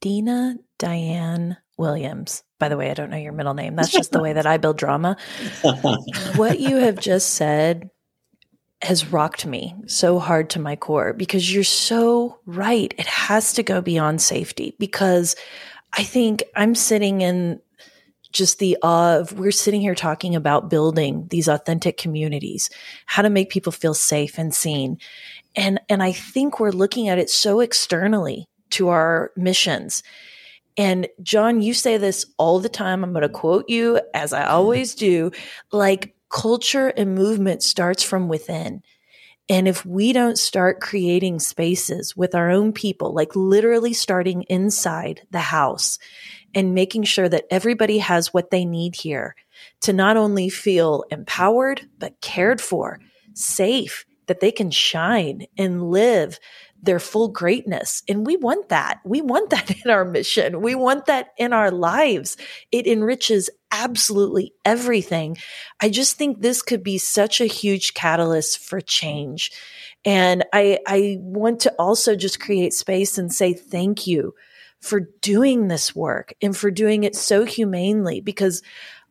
Dena 0.00 0.56
Diane 0.78 1.56
Williams. 1.76 2.44
By 2.58 2.68
the 2.68 2.76
way, 2.76 2.90
I 2.90 2.94
don't 2.94 3.10
know 3.10 3.16
your 3.16 3.32
middle 3.32 3.54
name. 3.54 3.76
That's 3.76 3.90
just 3.90 4.12
the 4.12 4.22
way 4.22 4.32
that 4.32 4.46
I 4.46 4.56
build 4.56 4.78
drama. 4.78 5.16
what 6.36 6.60
you 6.60 6.76
have 6.76 6.98
just 6.98 7.30
said 7.30 7.90
has 8.82 9.10
rocked 9.10 9.46
me 9.46 9.74
so 9.86 10.18
hard 10.18 10.50
to 10.50 10.60
my 10.60 10.76
core 10.76 11.12
because 11.12 11.52
you're 11.52 11.64
so 11.64 12.38
right. 12.44 12.94
It 12.98 13.06
has 13.06 13.52
to 13.54 13.62
go 13.62 13.80
beyond 13.80 14.20
safety 14.20 14.74
because 14.78 15.34
I 15.94 16.02
think 16.02 16.42
I'm 16.54 16.74
sitting 16.74 17.22
in 17.22 17.60
just 18.32 18.58
the 18.58 18.76
awe 18.82 19.16
of 19.16 19.38
we're 19.38 19.50
sitting 19.50 19.80
here 19.80 19.94
talking 19.94 20.36
about 20.36 20.68
building 20.68 21.26
these 21.30 21.48
authentic 21.48 21.96
communities, 21.96 22.68
how 23.06 23.22
to 23.22 23.30
make 23.30 23.48
people 23.48 23.72
feel 23.72 23.94
safe 23.94 24.38
and 24.38 24.54
seen. 24.54 24.98
And, 25.54 25.80
and 25.88 26.02
I 26.02 26.12
think 26.12 26.60
we're 26.60 26.70
looking 26.70 27.08
at 27.08 27.18
it 27.18 27.30
so 27.30 27.60
externally 27.60 28.46
to 28.70 28.88
our 28.88 29.32
missions. 29.36 30.02
And 30.76 31.08
John, 31.22 31.62
you 31.62 31.72
say 31.72 31.96
this 31.96 32.26
all 32.36 32.60
the 32.60 32.68
time. 32.68 33.02
I'm 33.02 33.12
going 33.12 33.22
to 33.22 33.28
quote 33.30 33.70
you 33.70 34.00
as 34.12 34.34
I 34.34 34.44
always 34.46 34.94
do. 34.94 35.30
Like 35.72 36.15
culture 36.30 36.88
and 36.88 37.14
movement 37.14 37.62
starts 37.62 38.02
from 38.02 38.28
within. 38.28 38.82
And 39.48 39.68
if 39.68 39.86
we 39.86 40.12
don't 40.12 40.38
start 40.38 40.80
creating 40.80 41.38
spaces 41.38 42.16
with 42.16 42.34
our 42.34 42.50
own 42.50 42.72
people, 42.72 43.14
like 43.14 43.36
literally 43.36 43.92
starting 43.92 44.42
inside 44.44 45.22
the 45.30 45.38
house 45.38 45.98
and 46.54 46.74
making 46.74 47.04
sure 47.04 47.28
that 47.28 47.46
everybody 47.50 47.98
has 47.98 48.34
what 48.34 48.50
they 48.50 48.64
need 48.64 48.96
here 48.96 49.36
to 49.82 49.92
not 49.92 50.16
only 50.16 50.48
feel 50.48 51.04
empowered, 51.10 51.88
but 51.98 52.20
cared 52.20 52.60
for, 52.60 52.98
safe, 53.34 54.04
that 54.26 54.40
they 54.40 54.50
can 54.50 54.70
shine 54.70 55.46
and 55.56 55.90
live 55.90 56.40
their 56.82 56.98
full 56.98 57.28
greatness. 57.28 58.02
And 58.08 58.26
we 58.26 58.36
want 58.36 58.68
that. 58.68 59.00
We 59.04 59.20
want 59.20 59.50
that 59.50 59.70
in 59.84 59.90
our 59.90 60.04
mission. 60.04 60.60
We 60.60 60.74
want 60.74 61.06
that 61.06 61.30
in 61.36 61.52
our 61.52 61.70
lives. 61.70 62.36
It 62.72 62.86
enriches 62.86 63.50
absolutely 63.72 64.54
everything. 64.64 65.36
I 65.80 65.88
just 65.88 66.16
think 66.16 66.40
this 66.40 66.62
could 66.62 66.82
be 66.82 66.98
such 66.98 67.40
a 67.40 67.46
huge 67.46 67.94
catalyst 67.94 68.58
for 68.58 68.80
change. 68.80 69.50
And 70.04 70.44
I, 70.52 70.78
I 70.86 71.18
want 71.20 71.60
to 71.60 71.74
also 71.78 72.14
just 72.14 72.40
create 72.40 72.72
space 72.72 73.18
and 73.18 73.32
say 73.32 73.52
thank 73.52 74.06
you 74.06 74.34
for 74.80 75.00
doing 75.20 75.68
this 75.68 75.96
work 75.96 76.34
and 76.40 76.56
for 76.56 76.70
doing 76.70 77.04
it 77.04 77.16
so 77.16 77.44
humanely 77.44 78.20
because 78.20 78.62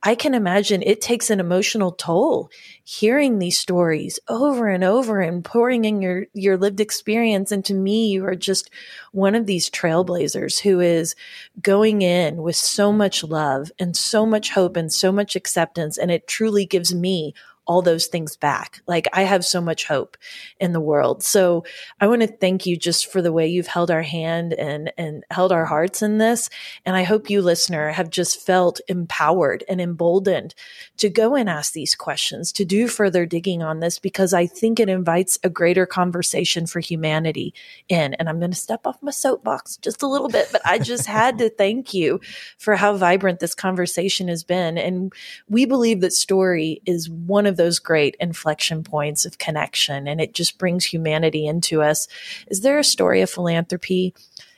I 0.08 0.14
can 0.14 0.36
imagine 0.36 0.84
it 0.84 1.02
takes 1.02 1.32
an 1.32 1.40
emotional 1.40 1.92
toll 1.92 2.52
hearing 2.84 3.40
these 3.40 3.60
stories 3.60 4.20
over 4.28 4.68
and 4.68 4.84
over 4.84 5.20
and 5.20 5.44
pouring 5.44 5.84
in 5.84 6.00
your, 6.00 6.28
your 6.36 6.58
lived 6.58 6.80
experience. 6.80 7.52
And 7.52 7.66
to 7.66 7.74
me, 7.74 8.10
you 8.10 8.24
are 8.28 8.36
just 8.36 8.70
one 9.14 9.34
of 9.34 9.48
these 9.48 9.68
trailblazers 9.68 10.60
who 10.60 10.80
is 10.80 11.16
going 11.60 12.04
in 12.04 12.38
with 12.38 12.56
so 12.56 12.94
much 12.94 13.24
love 13.24 13.72
and 13.80 13.98
so 13.98 14.28
much 14.28 14.52
hope 14.52 14.78
and 14.78 14.94
so 14.94 15.12
much 15.12 15.36
acceptance. 15.36 15.98
And 15.98 16.12
it 16.12 16.28
truly 16.28 16.68
gives 16.68 16.94
me 16.94 17.34
all 17.66 17.82
those 17.82 18.08
things 18.08 18.36
back. 18.36 18.82
Like 18.88 19.08
I 19.14 19.24
have 19.24 19.44
so 19.44 19.62
much 19.62 19.86
hope 19.86 20.18
in 20.60 20.74
the 20.74 20.80
world. 20.80 21.24
So 21.24 21.64
I 22.00 22.08
want 22.08 22.22
to 22.22 22.28
thank 22.28 22.66
you 22.66 22.78
just 22.78 23.12
for 23.12 23.22
the 23.22 23.34
way 23.34 23.48
you've 23.48 23.68
held 23.68 23.90
our 23.92 24.02
hand 24.02 24.54
and, 24.54 24.92
and 24.98 25.24
held 25.32 25.52
our 25.52 25.66
hearts 25.66 26.02
in 26.02 26.18
this. 26.18 26.50
And 26.86 26.96
I 26.96 27.04
hope 27.04 27.30
you 27.30 27.42
listener 27.42 27.90
have 27.90 28.10
just 28.10 28.40
felt 28.40 28.80
empowered 28.88 29.64
and 29.68 29.82
emboldened 29.82 30.54
to 30.98 31.10
go 31.10 31.36
and 31.36 31.50
ask 31.50 31.74
these 31.74 31.96
questions, 31.96 32.52
to 32.54 32.66
do 32.66 32.88
further 32.88 33.26
digging 33.26 33.64
on 33.64 33.80
this, 33.80 34.00
because 34.00 34.34
I 34.34 34.46
think 34.46 34.80
it 34.80 34.90
invites 34.90 35.40
a 35.44 35.50
greater 35.50 35.86
conversation 35.86 36.68
for 36.68 36.80
humanity 36.80 37.54
in. 37.90 38.14
And 38.16 38.30
I'm 38.30 38.40
going 38.40 38.52
to 38.52 38.58
step 38.58 38.86
off 38.86 39.02
my 39.02 39.12
soapbox 39.12 39.78
just 39.78 40.04
a 40.04 40.08
little 40.08 40.30
bit, 40.30 40.50
but 40.52 40.62
I 40.66 40.80
just 40.80 41.06
had 41.08 41.38
to 41.40 41.50
thank 41.58 41.94
you 41.94 42.20
for 42.58 42.76
how 42.76 42.96
vibrant 42.96 43.40
this 43.40 43.56
conversation 43.56 44.28
has 44.28 44.44
been. 44.44 44.78
And 44.78 45.12
we 45.50 45.66
believe 45.66 46.02
that 46.02 46.14
story 46.14 46.82
is 46.86 47.10
one 47.10 47.46
of 47.46 47.55
of 47.56 47.58
those 47.58 47.80
great 47.80 48.16
inflection 48.20 48.84
points 48.84 49.26
of 49.26 49.38
connection 49.38 50.08
and 50.08 50.20
it 50.20 50.34
just 50.34 50.58
brings 50.58 50.84
humanity 50.84 51.48
into 51.48 51.82
us. 51.82 52.08
Is 52.48 52.62
there 52.62 52.78
a 52.78 52.84
story 52.84 53.22
of 53.22 53.30
philanthropy 53.30 54.14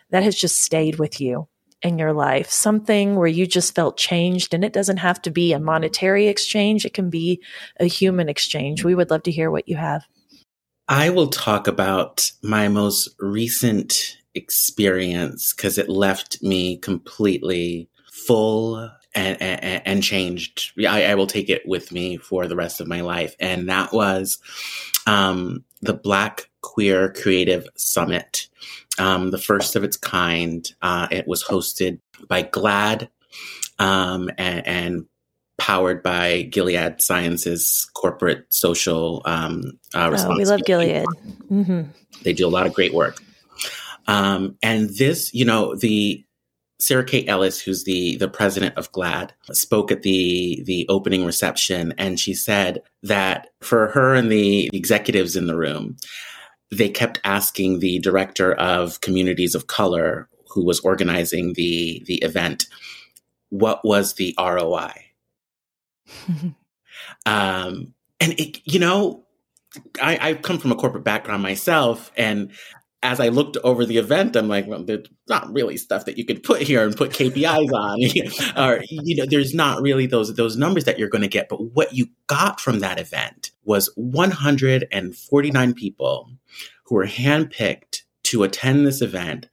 that 0.09 0.23
has 0.23 0.35
just 0.35 0.59
stayed 0.59 0.97
with 0.97 1.21
you? 1.21 1.47
in 1.83 1.99
your 1.99 2.11
life, 2.11 2.49
something 2.49 3.17
where 3.17 3.27
you 3.27 3.45
just 3.45 3.75
felt 3.75 3.97
changed. 3.97 4.51
And 4.51 4.65
it 4.65 4.73
doesn't 4.73 4.97
have 4.97 5.21
to 5.21 5.29
be 5.29 5.53
a 5.53 5.59
monetary 5.59 6.27
exchange, 6.27 6.85
it 6.85 6.93
can 6.95 7.11
be 7.11 7.39
a 7.79 7.85
human 7.85 8.29
exchange. 8.29 8.83
We 8.83 8.95
would 8.95 9.11
love 9.11 9.21
to 9.23 9.31
hear 9.31 9.51
what 9.51 9.69
you 9.69 9.75
have. 9.75 10.03
I 10.87 11.11
will 11.11 11.27
talk 11.27 11.67
about 11.67 12.31
my 12.41 12.67
most 12.67 13.09
recent 13.19 14.17
experience 14.33 15.53
because 15.53 15.77
it 15.77 15.87
left 15.87 16.41
me 16.41 16.77
completely 16.77 17.89
full 18.11 18.89
and, 19.15 19.41
and, 19.41 19.81
and 19.85 20.03
changed. 20.03 20.73
I, 20.79 21.05
I, 21.05 21.15
will 21.15 21.27
take 21.27 21.49
it 21.49 21.67
with 21.67 21.91
me 21.91 22.17
for 22.17 22.47
the 22.47 22.55
rest 22.55 22.81
of 22.81 22.87
my 22.87 23.01
life. 23.01 23.35
And 23.39 23.69
that 23.69 23.93
was 23.93 24.39
um, 25.05 25.63
the 25.81 25.93
Black 25.93 26.49
Queer 26.61 27.11
Creative 27.13 27.67
Summit, 27.75 28.47
um, 28.99 29.31
the 29.31 29.37
first 29.37 29.75
of 29.75 29.83
its 29.83 29.97
kind. 29.97 30.69
Uh, 30.81 31.07
it 31.11 31.27
was 31.27 31.43
hosted 31.43 31.99
by 32.27 32.43
GLAAD 32.43 33.09
um, 33.79 34.29
and, 34.37 34.67
and, 34.67 35.05
powered 35.59 36.03
by 36.03 36.43
Gilead 36.43 37.01
Sciences 37.01 37.89
corporate 37.95 38.45
social 38.53 39.23
um, 39.25 39.79
uh, 39.95 40.15
oh, 40.15 40.37
we 40.37 40.45
love 40.45 40.63
Gilead. 40.65 41.03
Mm-hmm. 41.49 41.81
They 42.21 42.33
do 42.33 42.45
a 42.45 42.49
lot 42.49 42.67
of 42.67 42.75
great 42.75 42.93
work. 42.93 43.17
Um, 44.05 44.57
and 44.61 44.89
this, 44.89 45.33
you 45.33 45.45
know, 45.45 45.75
the 45.75 46.23
Sarah 46.79 47.03
Kate 47.03 47.27
Ellis, 47.27 47.59
who's 47.59 47.83
the 47.85 48.17
the 48.17 48.27
president 48.27 48.77
of 48.77 48.91
GLAAD, 48.91 49.31
spoke 49.51 49.91
at 49.91 50.03
the 50.03 50.61
the 50.65 50.85
opening 50.89 51.25
reception, 51.25 51.93
and 51.97 52.19
she 52.19 52.33
said 52.33 52.81
that 53.03 53.49
for 53.61 53.87
her 53.89 54.13
and 54.13 54.31
the 54.31 54.69
executives 54.73 55.35
in 55.35 55.47
the 55.47 55.57
room, 55.57 55.97
they 56.71 56.89
kept 56.89 57.19
asking 57.23 57.79
the 57.79 57.99
director 57.99 58.53
of 58.53 59.01
communities 59.01 59.55
of 59.55 59.67
color, 59.67 60.29
who 60.49 60.63
was 60.63 60.79
organizing 60.81 61.53
the 61.53 62.03
the 62.05 62.15
event, 62.17 62.67
what 63.49 63.83
was 63.83 64.13
the 64.13 64.35
ROI? 64.37 64.93
um, 67.25 67.93
and 68.19 68.33
it, 68.39 68.61
you 68.65 68.79
know, 68.79 69.25
I, 70.01 70.29
I 70.29 70.33
come 70.35 70.59
from 70.59 70.71
a 70.71 70.75
corporate 70.75 71.03
background 71.03 71.41
myself, 71.43 72.11
and 72.15 72.51
as 73.03 73.19
I 73.19 73.27
looked 73.27 73.57
over 73.63 73.85
the 73.85 73.97
event, 73.97 74.35
I'm 74.35 74.47
like, 74.47 74.65
well, 74.67 74.83
there's 74.83 75.07
not 75.29 75.53
really 75.53 75.77
stuff 75.77 76.05
that 76.05 76.17
you 76.17 76.25
could 76.25 76.41
put 76.41 76.61
here 76.61 76.83
and 76.83 76.97
put 76.97 77.11
KPIs 77.11 77.71
on, 77.71 77.99
or 78.63 78.81
you 78.89 79.15
know, 79.15 79.25
there's 79.25 79.53
not 79.53 79.81
really 79.81 80.07
those 80.07 80.33
those 80.35 80.57
numbers 80.57 80.85
that 80.85 80.97
you're 80.97 81.09
going 81.09 81.21
to 81.21 81.27
get. 81.27 81.47
But 81.49 81.61
what 81.73 81.93
you 81.93 82.07
got 82.25 82.59
from 82.59 82.79
that 82.79 82.99
event 82.99 83.51
was 83.63 83.91
149 83.95 85.73
people 85.73 86.31
who 86.85 86.95
were 86.95 87.05
handpicked 87.05 88.01
to 88.23 88.43
attend 88.43 88.87
this 88.87 89.01
event 89.01 89.49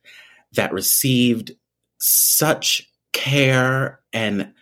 that 0.52 0.72
received 0.72 1.52
such 1.98 2.90
care 3.12 4.00
and 4.12 4.53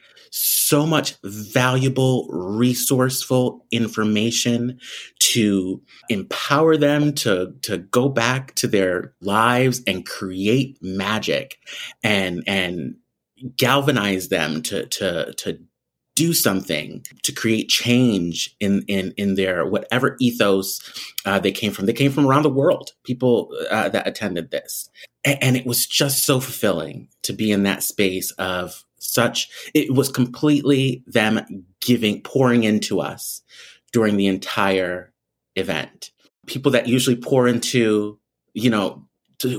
so 0.73 0.87
much 0.87 1.17
valuable, 1.23 2.27
resourceful 2.31 3.67
information 3.71 4.81
to 5.19 5.83
empower 6.09 6.79
them 6.79 7.13
to, 7.13 7.53
to 7.61 7.77
go 7.77 8.09
back 8.09 8.55
to 8.55 8.67
their 8.67 9.13
lives 9.21 9.83
and 9.87 10.07
create 10.07 10.79
magic 10.81 11.59
and, 12.03 12.43
and 12.47 12.95
galvanize 13.59 14.31
them 14.31 14.63
to, 14.63 14.87
to, 14.87 15.35
to 15.35 15.59
do 16.15 16.33
something 16.33 17.05
to 17.23 17.33
create 17.33 17.69
change 17.69 18.55
in 18.61 18.83
in 18.87 19.15
in 19.17 19.35
their 19.35 19.65
whatever 19.65 20.15
ethos 20.21 20.79
uh, 21.25 21.39
they 21.39 21.51
came 21.51 21.73
from. 21.73 21.87
They 21.87 21.95
came 21.95 22.13
from 22.13 22.27
around 22.27 22.43
the 22.43 22.51
world. 22.51 22.91
People 23.03 23.51
uh, 23.71 23.89
that 23.89 24.07
attended 24.07 24.51
this, 24.51 24.91
and, 25.25 25.39
and, 25.43 25.57
it 25.57 25.65
was 25.65 25.87
just 25.87 26.27
so 26.27 26.39
fulfilling 26.39 27.09
to 27.23 27.33
be 27.33 27.51
in 27.51 27.63
that 27.63 27.83
space 27.83 28.31
of 28.33 28.85
such, 29.03 29.49
it 29.75 29.95
was 29.95 30.09
completely 30.09 31.03
them 31.07 31.65
giving, 31.81 32.23
pouring 32.23 32.65
into 32.65 33.01
us 33.01 33.43
during 33.93 34.17
the 34.17 34.27
entire 34.27 35.13
event. 35.57 36.11
People 36.47 36.73
that 36.73 36.89
usually 36.89 37.17
pour 37.17 37.47
into, 37.47 38.19
you 38.55 38.71
know, 38.71 39.07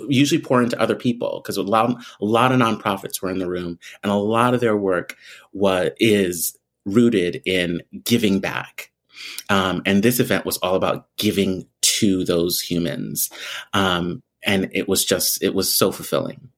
usually 0.08 0.42
pour 0.42 0.64
into 0.64 0.80
other 0.82 0.96
people 0.96 1.42
because 1.42 1.58
a 1.58 1.62
lot, 1.62 1.92
a 2.22 2.26
lot 2.26 2.52
of 2.52 2.60
nonprofits 2.60 3.22
were 3.22 3.30
in 3.30 3.40
the 3.40 3.50
room 3.50 3.78
and 4.02 4.12
a 4.12 4.16
lot 4.16 4.54
of 4.54 4.62
their 4.62 4.78
work 4.78 5.16
was, 5.52 5.92
is 6.00 6.58
rooted 6.86 7.42
in 7.46 7.82
giving 8.04 8.40
back. 8.40 8.92
Um, 9.50 9.82
and 9.86 10.04
this 10.04 10.20
event 10.20 10.46
was 10.46 10.58
all 10.58 10.76
about 10.76 11.08
giving 11.18 11.68
to 11.82 12.24
those 12.26 12.60
humans. 12.60 13.30
Um, 13.74 14.24
and 14.46 14.70
it 14.74 14.90
was 14.90 15.06
just, 15.06 15.42
it 15.44 15.54
was 15.54 15.74
so 15.74 15.92
fulfilling. 15.92 16.50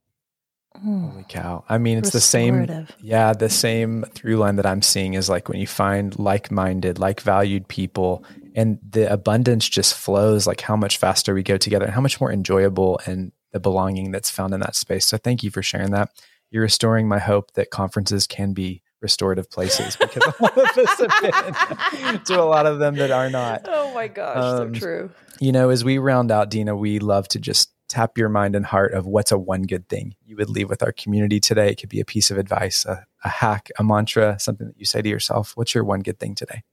Holy 0.83 1.25
cow. 1.27 1.63
I 1.69 1.77
mean, 1.77 1.97
it's 1.97 2.11
the 2.11 2.21
same. 2.21 2.87
Yeah, 2.99 3.33
the 3.33 3.49
same 3.49 4.03
through 4.13 4.37
line 4.37 4.57
that 4.57 4.65
I'm 4.65 4.81
seeing 4.81 5.13
is 5.13 5.29
like 5.29 5.49
when 5.49 5.59
you 5.59 5.67
find 5.67 6.17
like 6.19 6.51
minded, 6.51 6.99
like 6.99 7.21
valued 7.21 7.67
people, 7.67 8.23
and 8.55 8.79
the 8.87 9.11
abundance 9.11 9.67
just 9.67 9.93
flows, 9.93 10.47
like 10.47 10.61
how 10.61 10.75
much 10.75 10.97
faster 10.97 11.33
we 11.33 11.43
go 11.43 11.57
together 11.57 11.85
and 11.85 11.93
how 11.93 12.01
much 12.01 12.19
more 12.19 12.31
enjoyable 12.31 12.99
and 13.05 13.31
the 13.51 13.59
belonging 13.59 14.11
that's 14.11 14.29
found 14.29 14.53
in 14.53 14.59
that 14.59 14.75
space. 14.75 15.05
So 15.05 15.17
thank 15.17 15.43
you 15.43 15.51
for 15.51 15.61
sharing 15.61 15.91
that. 15.91 16.09
You're 16.51 16.63
restoring 16.63 17.07
my 17.07 17.19
hope 17.19 17.51
that 17.53 17.69
conferences 17.69 18.27
can 18.27 18.53
be 18.53 18.81
restorative 19.01 19.49
places 19.49 19.95
because 19.99 20.23
a 20.23 20.43
lot 20.43 20.57
of 20.57 20.77
us 20.77 20.99
have 20.99 21.91
been 21.91 22.23
to 22.25 22.41
a 22.41 22.43
lot 22.43 22.65
of 22.65 22.79
them 22.79 22.95
that 22.95 23.11
are 23.11 23.29
not. 23.29 23.61
Oh 23.65 23.93
my 23.93 24.07
gosh, 24.07 24.37
um, 24.37 24.73
so 24.73 24.79
true. 24.79 25.09
You 25.39 25.51
know, 25.51 25.69
as 25.69 25.83
we 25.83 25.97
round 25.97 26.31
out, 26.31 26.49
Dena, 26.49 26.75
we 26.75 26.99
love 26.99 27.27
to 27.29 27.39
just 27.39 27.71
tap 27.95 28.17
your 28.17 28.27
mind 28.27 28.57
and 28.57 28.65
heart 28.65 28.93
of 28.93 29.05
what's 29.05 29.31
a 29.31 29.37
one 29.37 29.63
good 29.63 29.87
thing 29.87 30.15
you 30.25 30.35
would 30.35 30.49
leave 30.49 30.69
with 30.69 30.83
our 30.83 30.91
community 30.91 31.39
today. 31.39 31.69
It 31.69 31.79
could 31.79 31.89
be 31.89 32.01
a 32.01 32.05
piece 32.05 32.29
of 32.29 32.37
advice, 32.37 32.85
a, 32.85 33.05
a 33.23 33.29
hack, 33.29 33.71
a 33.79 33.83
mantra, 33.85 34.37
something 34.37 34.67
that 34.67 34.77
you 34.77 34.85
say 34.85 35.01
to 35.01 35.07
yourself. 35.07 35.53
What's 35.55 35.73
your 35.73 35.85
one 35.85 36.01
good 36.01 36.19
thing 36.19 36.35
today? 36.35 36.63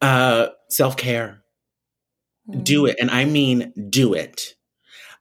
Uh, 0.00 0.48
Self 0.68 0.96
care. 0.96 1.42
Mm. 2.50 2.64
Do 2.64 2.86
it. 2.86 2.96
And 3.00 3.08
I 3.08 3.24
mean, 3.24 3.72
do 3.88 4.14
it. 4.14 4.56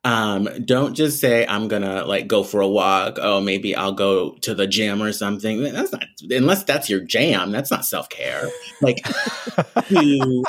Um, 0.04 0.50
don't 0.65 0.96
just 0.96 1.20
say 1.20 1.46
I'm 1.46 1.67
gonna 1.67 2.06
like 2.06 2.28
go 2.28 2.41
for 2.41 2.62
a 2.62 2.67
walk. 2.67 3.20
Oh, 3.22 3.41
maybe 3.41 3.76
I'll 3.76 3.91
go 3.91 4.32
to 4.41 4.56
the 4.56 4.65
gym 4.65 5.04
or 5.04 5.12
something. 5.12 5.62
That's 5.62 5.91
not 5.91 6.06
unless 6.30 6.63
that's 6.63 6.89
your 6.89 7.02
jam. 7.02 7.52
That's 7.52 7.70
not 7.70 7.86
self 7.86 8.10
care. 8.10 8.50
Like 8.82 9.06
do 9.89 10.43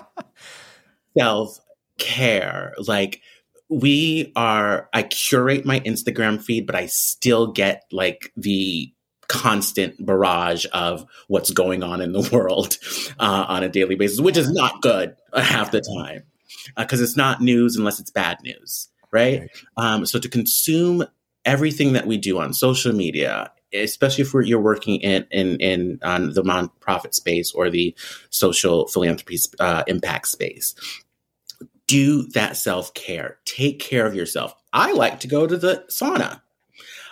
self 1.17 1.59
care. 1.99 2.75
Like 2.87 3.21
we 3.69 4.33
are. 4.37 4.89
I 4.93 5.03
curate 5.03 5.65
my 5.65 5.81
Instagram 5.81 6.43
feed, 6.43 6.67
but 6.67 6.75
I 6.75 6.87
still 6.87 7.53
get 7.53 7.85
like 7.93 8.33
the 8.37 8.93
constant 9.29 10.05
barrage 10.05 10.65
of 10.73 11.05
what's 11.29 11.51
going 11.51 11.83
on 11.83 12.01
in 12.01 12.13
the 12.13 12.29
world 12.33 12.79
uh, 13.19 13.45
on 13.49 13.63
a 13.63 13.69
daily 13.69 13.95
basis, 13.95 14.21
which 14.21 14.37
is 14.37 14.51
not 14.51 14.81
good 14.83 15.15
half 15.35 15.71
the 15.71 15.81
time 15.81 16.23
because 16.77 17.01
uh, 17.01 17.05
it's 17.05 17.17
not 17.17 17.41
news 17.41 17.77
unless 17.77 18.01
it's 18.01 18.11
bad 18.11 18.39
news, 18.43 18.89
right? 19.11 19.41
right. 19.41 19.51
Um, 19.77 20.07
so 20.07 20.19
to 20.19 20.29
consume 20.29 21.05
everything 21.45 21.93
that 21.93 22.07
we 22.07 22.17
do 22.17 22.39
on 22.39 22.53
social 22.53 22.93
media, 22.93 23.53
especially 23.73 24.23
if 24.23 24.33
you're 24.47 24.61
working 24.61 25.01
in 25.01 25.27
in, 25.31 25.57
in 25.61 25.99
on 26.03 26.33
the 26.33 26.43
nonprofit 26.43 27.15
space 27.15 27.53
or 27.53 27.71
the 27.71 27.95
social 28.31 28.87
philanthropy 28.89 29.39
uh, 29.61 29.85
impact 29.87 30.29
space, 30.29 30.75
do 31.89 32.29
that 32.29 32.57
self 32.57 32.95
care. 32.95 33.39
Take 33.45 33.81
care 33.81 34.07
of 34.07 34.15
yourself. 34.15 34.55
I 34.73 34.93
like 34.93 35.21
to 35.21 35.29
go 35.29 35.47
to 35.47 35.57
the 35.57 35.85
sauna. 35.91 36.41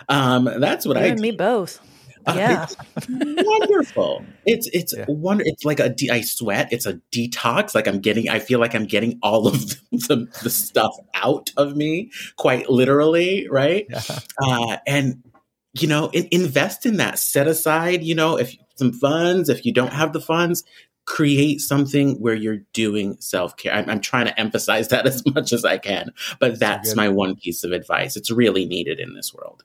Um, 0.07 0.45
that's 0.45 0.85
what 0.85 0.95
you 0.95 1.03
I. 1.03 1.07
And 1.07 1.19
me 1.19 1.31
both. 1.31 1.81
Yeah, 2.27 2.67
it's 2.97 3.07
wonderful. 3.09 4.25
It's 4.45 4.67
it's 4.73 4.93
yeah. 4.95 5.05
wonder. 5.07 5.43
It's 5.45 5.63
like 5.63 5.79
a 5.79 5.89
de- 5.89 6.09
I 6.09 6.21
sweat. 6.21 6.71
It's 6.71 6.85
a 6.85 6.99
detox. 7.11 7.73
Like 7.73 7.87
I'm 7.87 7.99
getting. 7.99 8.29
I 8.29 8.39
feel 8.39 8.59
like 8.59 8.75
I'm 8.75 8.85
getting 8.85 9.17
all 9.23 9.47
of 9.47 9.69
the, 9.91 10.27
the 10.43 10.49
stuff 10.49 10.93
out 11.13 11.51
of 11.55 11.75
me, 11.75 12.11
quite 12.35 12.69
literally, 12.69 13.47
right? 13.49 13.87
Yeah. 13.89 14.01
Uh, 14.41 14.77
and 14.85 15.23
you 15.73 15.87
know, 15.87 16.09
in, 16.11 16.27
invest 16.31 16.85
in 16.85 16.97
that. 16.97 17.17
Set 17.17 17.47
aside, 17.47 18.03
you 18.03 18.15
know, 18.15 18.37
if 18.37 18.57
some 18.77 18.93
funds. 18.93 19.49
If 19.49 19.65
you 19.65 19.73
don't 19.73 19.93
have 19.93 20.13
the 20.13 20.21
funds, 20.21 20.63
create 21.07 21.61
something 21.61 22.21
where 22.21 22.35
you're 22.35 22.59
doing 22.73 23.15
self 23.19 23.57
care. 23.57 23.73
I'm, 23.73 23.89
I'm, 23.89 24.01
trying 24.01 24.27
to 24.27 24.39
emphasize 24.39 24.89
that 24.89 25.07
as 25.07 25.25
much 25.33 25.51
as 25.53 25.65
I 25.65 25.79
can, 25.79 26.11
but 26.39 26.59
that's 26.59 26.95
my 26.95 27.09
one 27.09 27.35
piece 27.35 27.63
of 27.63 27.71
advice. 27.71 28.15
It's 28.15 28.29
really 28.29 28.65
needed 28.65 28.99
in 28.99 29.15
this 29.15 29.33
world. 29.33 29.63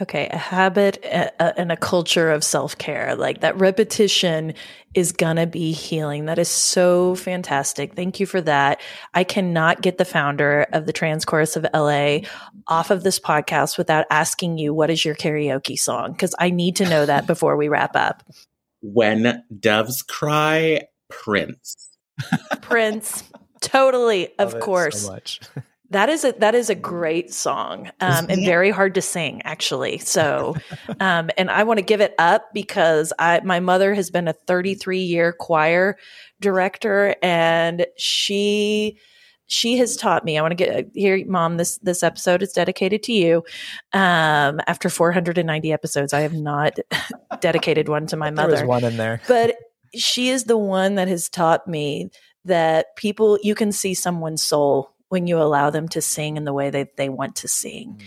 Okay, 0.00 0.26
a 0.32 0.38
habit 0.38 1.04
and 1.38 1.70
a 1.70 1.76
culture 1.76 2.30
of 2.30 2.42
self 2.42 2.78
care. 2.78 3.14
Like 3.14 3.42
that 3.42 3.60
repetition 3.60 4.54
is 4.94 5.12
gonna 5.12 5.46
be 5.46 5.72
healing. 5.72 6.24
That 6.24 6.38
is 6.38 6.48
so 6.48 7.14
fantastic. 7.14 7.94
Thank 7.94 8.18
you 8.18 8.24
for 8.24 8.40
that. 8.40 8.80
I 9.12 9.22
cannot 9.22 9.82
get 9.82 9.98
the 9.98 10.06
founder 10.06 10.66
of 10.72 10.86
the 10.86 10.94
Trans 10.94 11.26
Chorus 11.26 11.56
of 11.56 11.66
LA 11.74 12.20
off 12.66 12.90
of 12.90 13.02
this 13.02 13.20
podcast 13.20 13.76
without 13.76 14.06
asking 14.10 14.56
you 14.56 14.72
what 14.72 14.88
is 14.88 15.04
your 15.04 15.14
karaoke 15.14 15.78
song? 15.78 16.12
Because 16.12 16.34
I 16.38 16.48
need 16.48 16.76
to 16.76 16.88
know 16.88 17.04
that 17.04 17.26
before 17.26 17.58
we 17.58 17.68
wrap 17.68 17.94
up. 17.94 18.22
When 18.82 19.42
Doves 19.58 20.02
Cry, 20.02 20.82
Prince. 21.08 21.90
Prince. 22.60 23.24
Totally, 23.60 24.28
of 24.38 24.58
course. 24.60 25.06
So 25.06 25.18
That 25.92 26.08
is 26.08 26.24
a 26.24 26.32
that 26.38 26.54
is 26.54 26.70
a 26.70 26.74
great 26.74 27.34
song 27.34 27.90
um, 28.00 28.26
and 28.30 28.46
very 28.46 28.70
hard 28.70 28.94
to 28.94 29.02
sing 29.02 29.42
actually. 29.44 29.98
So, 29.98 30.56
um, 31.00 31.28
and 31.36 31.50
I 31.50 31.64
want 31.64 31.80
to 31.80 31.84
give 31.84 32.00
it 32.00 32.14
up 32.18 32.48
because 32.54 33.12
I 33.18 33.42
my 33.44 33.60
mother 33.60 33.92
has 33.92 34.08
been 34.10 34.26
a 34.26 34.32
33 34.32 35.00
year 35.00 35.34
choir 35.34 35.98
director 36.40 37.14
and 37.22 37.84
she 37.98 38.98
she 39.46 39.76
has 39.78 39.96
taught 39.96 40.24
me. 40.24 40.38
I 40.38 40.42
want 40.42 40.52
to 40.52 40.56
get 40.56 40.90
here, 40.94 41.22
mom. 41.26 41.56
This 41.56 41.78
this 41.78 42.02
episode 42.02 42.42
is 42.42 42.52
dedicated 42.52 43.02
to 43.04 43.12
you. 43.12 43.44
Um, 43.92 44.60
after 44.66 44.88
490 44.88 45.72
episodes, 45.72 46.12
I 46.12 46.20
have 46.20 46.34
not 46.34 46.78
dedicated 47.40 47.88
one 47.88 48.06
to 48.06 48.16
my 48.16 48.30
mother. 48.30 48.56
There's 48.56 48.68
one 48.68 48.84
in 48.84 48.96
there, 48.96 49.20
but 49.28 49.56
she 49.94 50.28
is 50.28 50.44
the 50.44 50.58
one 50.58 50.94
that 50.94 51.08
has 51.08 51.28
taught 51.28 51.68
me 51.68 52.10
that 52.44 52.96
people 52.96 53.38
you 53.42 53.54
can 53.54 53.72
see 53.72 53.94
someone's 53.94 54.42
soul 54.42 54.92
when 55.08 55.26
you 55.26 55.38
allow 55.38 55.68
them 55.68 55.88
to 55.88 56.00
sing 56.00 56.38
in 56.38 56.44
the 56.44 56.54
way 56.54 56.70
that 56.70 56.96
they 56.96 57.10
want 57.10 57.36
to 57.36 57.46
sing. 57.46 57.94
Mm. 57.98 58.04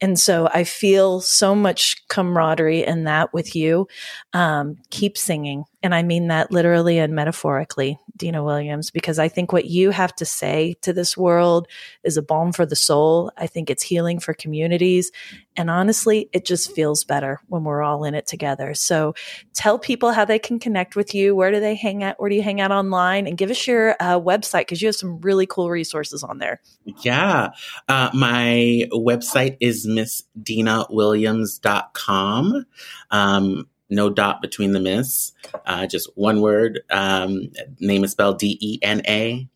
And 0.00 0.18
so 0.18 0.48
I 0.52 0.64
feel 0.64 1.20
so 1.20 1.54
much 1.54 2.06
camaraderie 2.08 2.84
in 2.84 3.04
that 3.04 3.32
with 3.32 3.54
you. 3.54 3.88
Um, 4.32 4.76
keep 4.90 5.16
singing. 5.16 5.64
And 5.82 5.94
I 5.94 6.02
mean 6.02 6.28
that 6.28 6.50
literally 6.50 6.98
and 6.98 7.14
metaphorically, 7.14 7.98
Dena 8.16 8.42
Williams, 8.42 8.90
because 8.90 9.18
I 9.18 9.28
think 9.28 9.52
what 9.52 9.66
you 9.66 9.90
have 9.90 10.14
to 10.16 10.24
say 10.24 10.74
to 10.82 10.92
this 10.92 11.16
world 11.16 11.68
is 12.02 12.16
a 12.16 12.22
balm 12.22 12.52
for 12.52 12.64
the 12.64 12.74
soul. 12.74 13.30
I 13.36 13.46
think 13.46 13.68
it's 13.68 13.82
healing 13.82 14.18
for 14.18 14.32
communities. 14.32 15.12
And 15.54 15.68
honestly, 15.70 16.30
it 16.32 16.46
just 16.46 16.74
feels 16.74 17.04
better 17.04 17.40
when 17.48 17.64
we're 17.64 17.82
all 17.82 18.04
in 18.04 18.14
it 18.14 18.26
together. 18.26 18.72
So 18.74 19.14
tell 19.54 19.78
people 19.78 20.12
how 20.12 20.24
they 20.24 20.38
can 20.38 20.58
connect 20.58 20.96
with 20.96 21.14
you. 21.14 21.36
Where 21.36 21.50
do 21.50 21.60
they 21.60 21.74
hang 21.74 22.02
out? 22.02 22.18
Where 22.18 22.30
do 22.30 22.36
you 22.36 22.42
hang 22.42 22.60
out 22.60 22.72
online? 22.72 23.26
And 23.26 23.36
give 23.36 23.50
us 23.50 23.66
your 23.66 23.96
uh, 24.00 24.18
website 24.18 24.62
because 24.62 24.80
you 24.80 24.88
have 24.88 24.96
some 24.96 25.20
really 25.20 25.46
cool 25.46 25.68
resources 25.70 26.22
on 26.22 26.38
there. 26.38 26.62
Yeah. 27.02 27.50
Uh, 27.88 28.08
my 28.14 28.88
website 28.92 29.58
is 29.60 29.86
missdenawilliams.com. 29.86 32.66
Um, 33.10 33.68
no 33.88 34.10
dot 34.10 34.42
between 34.42 34.72
the 34.72 34.80
miss, 34.80 35.32
uh, 35.64 35.86
just 35.86 36.10
one 36.16 36.40
word. 36.40 36.80
Um, 36.90 37.50
name 37.80 38.04
is 38.04 38.12
spelled 38.12 38.38
D 38.38 38.58
E 38.60 38.78
N 38.82 39.02
A. 39.06 39.48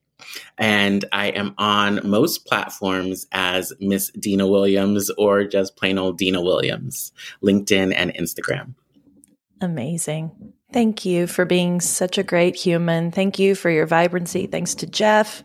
And 0.58 1.04
I 1.12 1.28
am 1.28 1.54
on 1.58 2.08
most 2.08 2.46
platforms 2.46 3.26
as 3.32 3.72
Miss 3.80 4.10
Dena 4.10 4.46
Williams 4.46 5.10
or 5.16 5.44
just 5.44 5.76
plain 5.76 5.98
old 5.98 6.18
Dena 6.18 6.42
Williams, 6.42 7.12
LinkedIn 7.42 7.94
and 7.96 8.14
Instagram. 8.14 8.74
Amazing. 9.60 10.52
Thank 10.72 11.04
you 11.04 11.26
for 11.26 11.44
being 11.44 11.80
such 11.80 12.16
a 12.16 12.22
great 12.22 12.54
human. 12.54 13.10
Thank 13.10 13.38
you 13.38 13.54
for 13.54 13.70
your 13.70 13.86
vibrancy. 13.86 14.46
Thanks 14.46 14.74
to 14.76 14.86
Jeff 14.86 15.42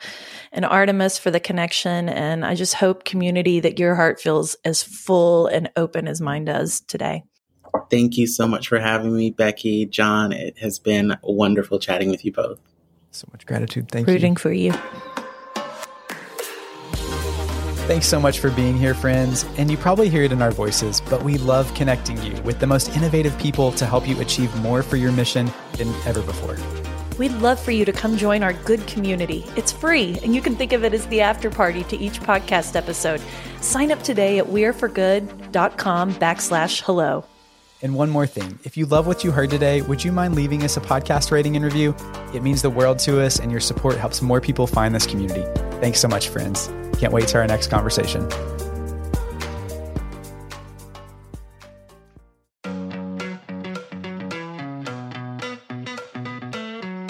and 0.52 0.66
Artemis 0.66 1.18
for 1.18 1.32
the 1.32 1.40
connection. 1.40 2.08
And 2.10 2.46
I 2.46 2.54
just 2.54 2.76
hope, 2.76 3.06
community, 3.06 3.60
that 3.62 3.80
your 3.80 3.96
heart 3.96 4.22
feels 4.22 4.56
as 4.64 4.84
full 4.84 5.48
and 5.48 5.72
open 5.76 6.08
as 6.08 6.22
mine 6.22 6.46
does 6.46 6.82
today. 6.82 7.24
Thank 7.90 8.18
you 8.18 8.28
so 8.28 8.48
much 8.48 8.68
for 8.68 8.80
having 8.80 9.16
me, 9.16 9.32
Becky, 9.32 9.86
John. 9.86 10.32
It 10.32 10.58
has 10.60 10.80
been 10.80 11.18
wonderful 11.24 11.80
chatting 11.80 12.10
with 12.10 12.26
you 12.26 12.32
both. 12.32 12.60
So 13.12 13.28
much 13.32 13.46
gratitude. 13.46 13.90
Thank 13.90 14.08
Rooting 14.08 14.34
you. 14.34 14.40
for 14.40 14.52
you. 14.52 14.74
Thanks 17.88 18.08
so 18.08 18.20
much 18.20 18.40
for 18.40 18.50
being 18.50 18.76
here, 18.76 18.96
friends. 18.96 19.46
And 19.58 19.70
you 19.70 19.78
probably 19.78 20.10
hear 20.10 20.24
it 20.24 20.32
in 20.32 20.42
our 20.42 20.50
voices, 20.50 21.02
but 21.02 21.24
we 21.24 21.38
love 21.38 21.72
connecting 21.76 22.22
you 22.24 22.34
with 22.42 22.60
the 22.60 22.66
most 22.66 22.90
innovative 22.98 23.38
people 23.38 23.72
to 23.74 23.86
help 23.86 24.08
you 24.08 24.20
achieve 24.20 24.54
more 24.62 24.82
for 24.82 24.96
your 24.98 25.12
mission 25.12 25.52
than 25.74 25.90
ever 26.08 26.24
before. 26.24 26.58
We'd 27.20 27.32
love 27.34 27.60
for 27.60 27.72
you 27.72 27.86
to 27.86 27.92
come 27.92 28.18
join 28.18 28.44
our 28.44 28.54
good 28.54 28.86
community. 28.88 29.46
It's 29.56 29.72
free, 29.72 30.20
and 30.24 30.34
you 30.34 30.42
can 30.42 30.56
think 30.56 30.74
of 30.74 30.84
it 30.84 30.94
as 30.94 31.06
the 31.08 31.22
after 31.22 31.50
party 31.50 31.84
to 31.86 31.96
each 31.98 32.20
podcast 32.20 32.76
episode. 32.76 33.22
Sign 33.62 33.92
up 33.92 34.02
today 34.02 34.40
at 34.40 34.48
weareforgood.com 34.48 36.14
backslash 36.16 36.82
hello. 36.82 37.24
And 37.82 37.94
one 37.94 38.10
more 38.10 38.26
thing 38.26 38.58
if 38.64 38.78
you 38.78 38.86
love 38.86 39.06
what 39.06 39.24
you 39.24 39.32
heard 39.32 39.50
today, 39.50 39.82
would 39.82 40.04
you 40.04 40.12
mind 40.12 40.36
leaving 40.36 40.64
us 40.64 40.78
a 40.78 40.82
podcast 40.82 41.32
rating 41.32 41.56
and 41.56 41.64
review? 41.64 41.96
It 42.34 42.42
means 42.42 42.62
the 42.62 42.70
world 42.70 43.00
to 43.00 43.22
us, 43.22 43.40
and 43.40 43.52
your 43.52 43.62
support 43.62 43.98
helps 43.98 44.22
more 44.22 44.42
people 44.42 44.66
find 44.66 44.96
this 44.96 45.06
community. 45.06 45.44
Thanks 45.80 46.00
so 46.00 46.08
much, 46.08 46.30
friends. 46.30 46.68
Can't 47.00 47.14
wait 47.14 47.28
to 47.30 47.38
our 47.38 47.48
next 47.48 47.68
conversation. 47.68 48.28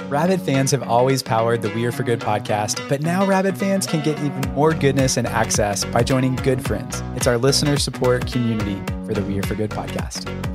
Rabid 0.09 0.41
fans 0.41 0.71
have 0.71 0.83
always 0.83 1.21
powered 1.21 1.61
the 1.61 1.69
We 1.69 1.85
Are 1.85 1.91
for 1.91 2.03
Good 2.03 2.21
podcast, 2.21 2.87
but 2.87 3.01
now 3.01 3.25
Rabid 3.25 3.57
fans 3.57 3.85
can 3.85 4.01
get 4.01 4.17
even 4.19 4.41
more 4.53 4.73
goodness 4.73 5.17
and 5.17 5.27
access 5.27 5.83
by 5.83 6.03
joining 6.03 6.35
Good 6.37 6.63
Friends. 6.65 7.03
It's 7.17 7.27
our 7.27 7.37
listener 7.37 7.75
support 7.77 8.31
community 8.31 8.81
for 9.05 9.13
the 9.13 9.21
We 9.23 9.39
Are 9.39 9.43
for 9.43 9.55
Good 9.55 9.71
podcast. 9.71 10.54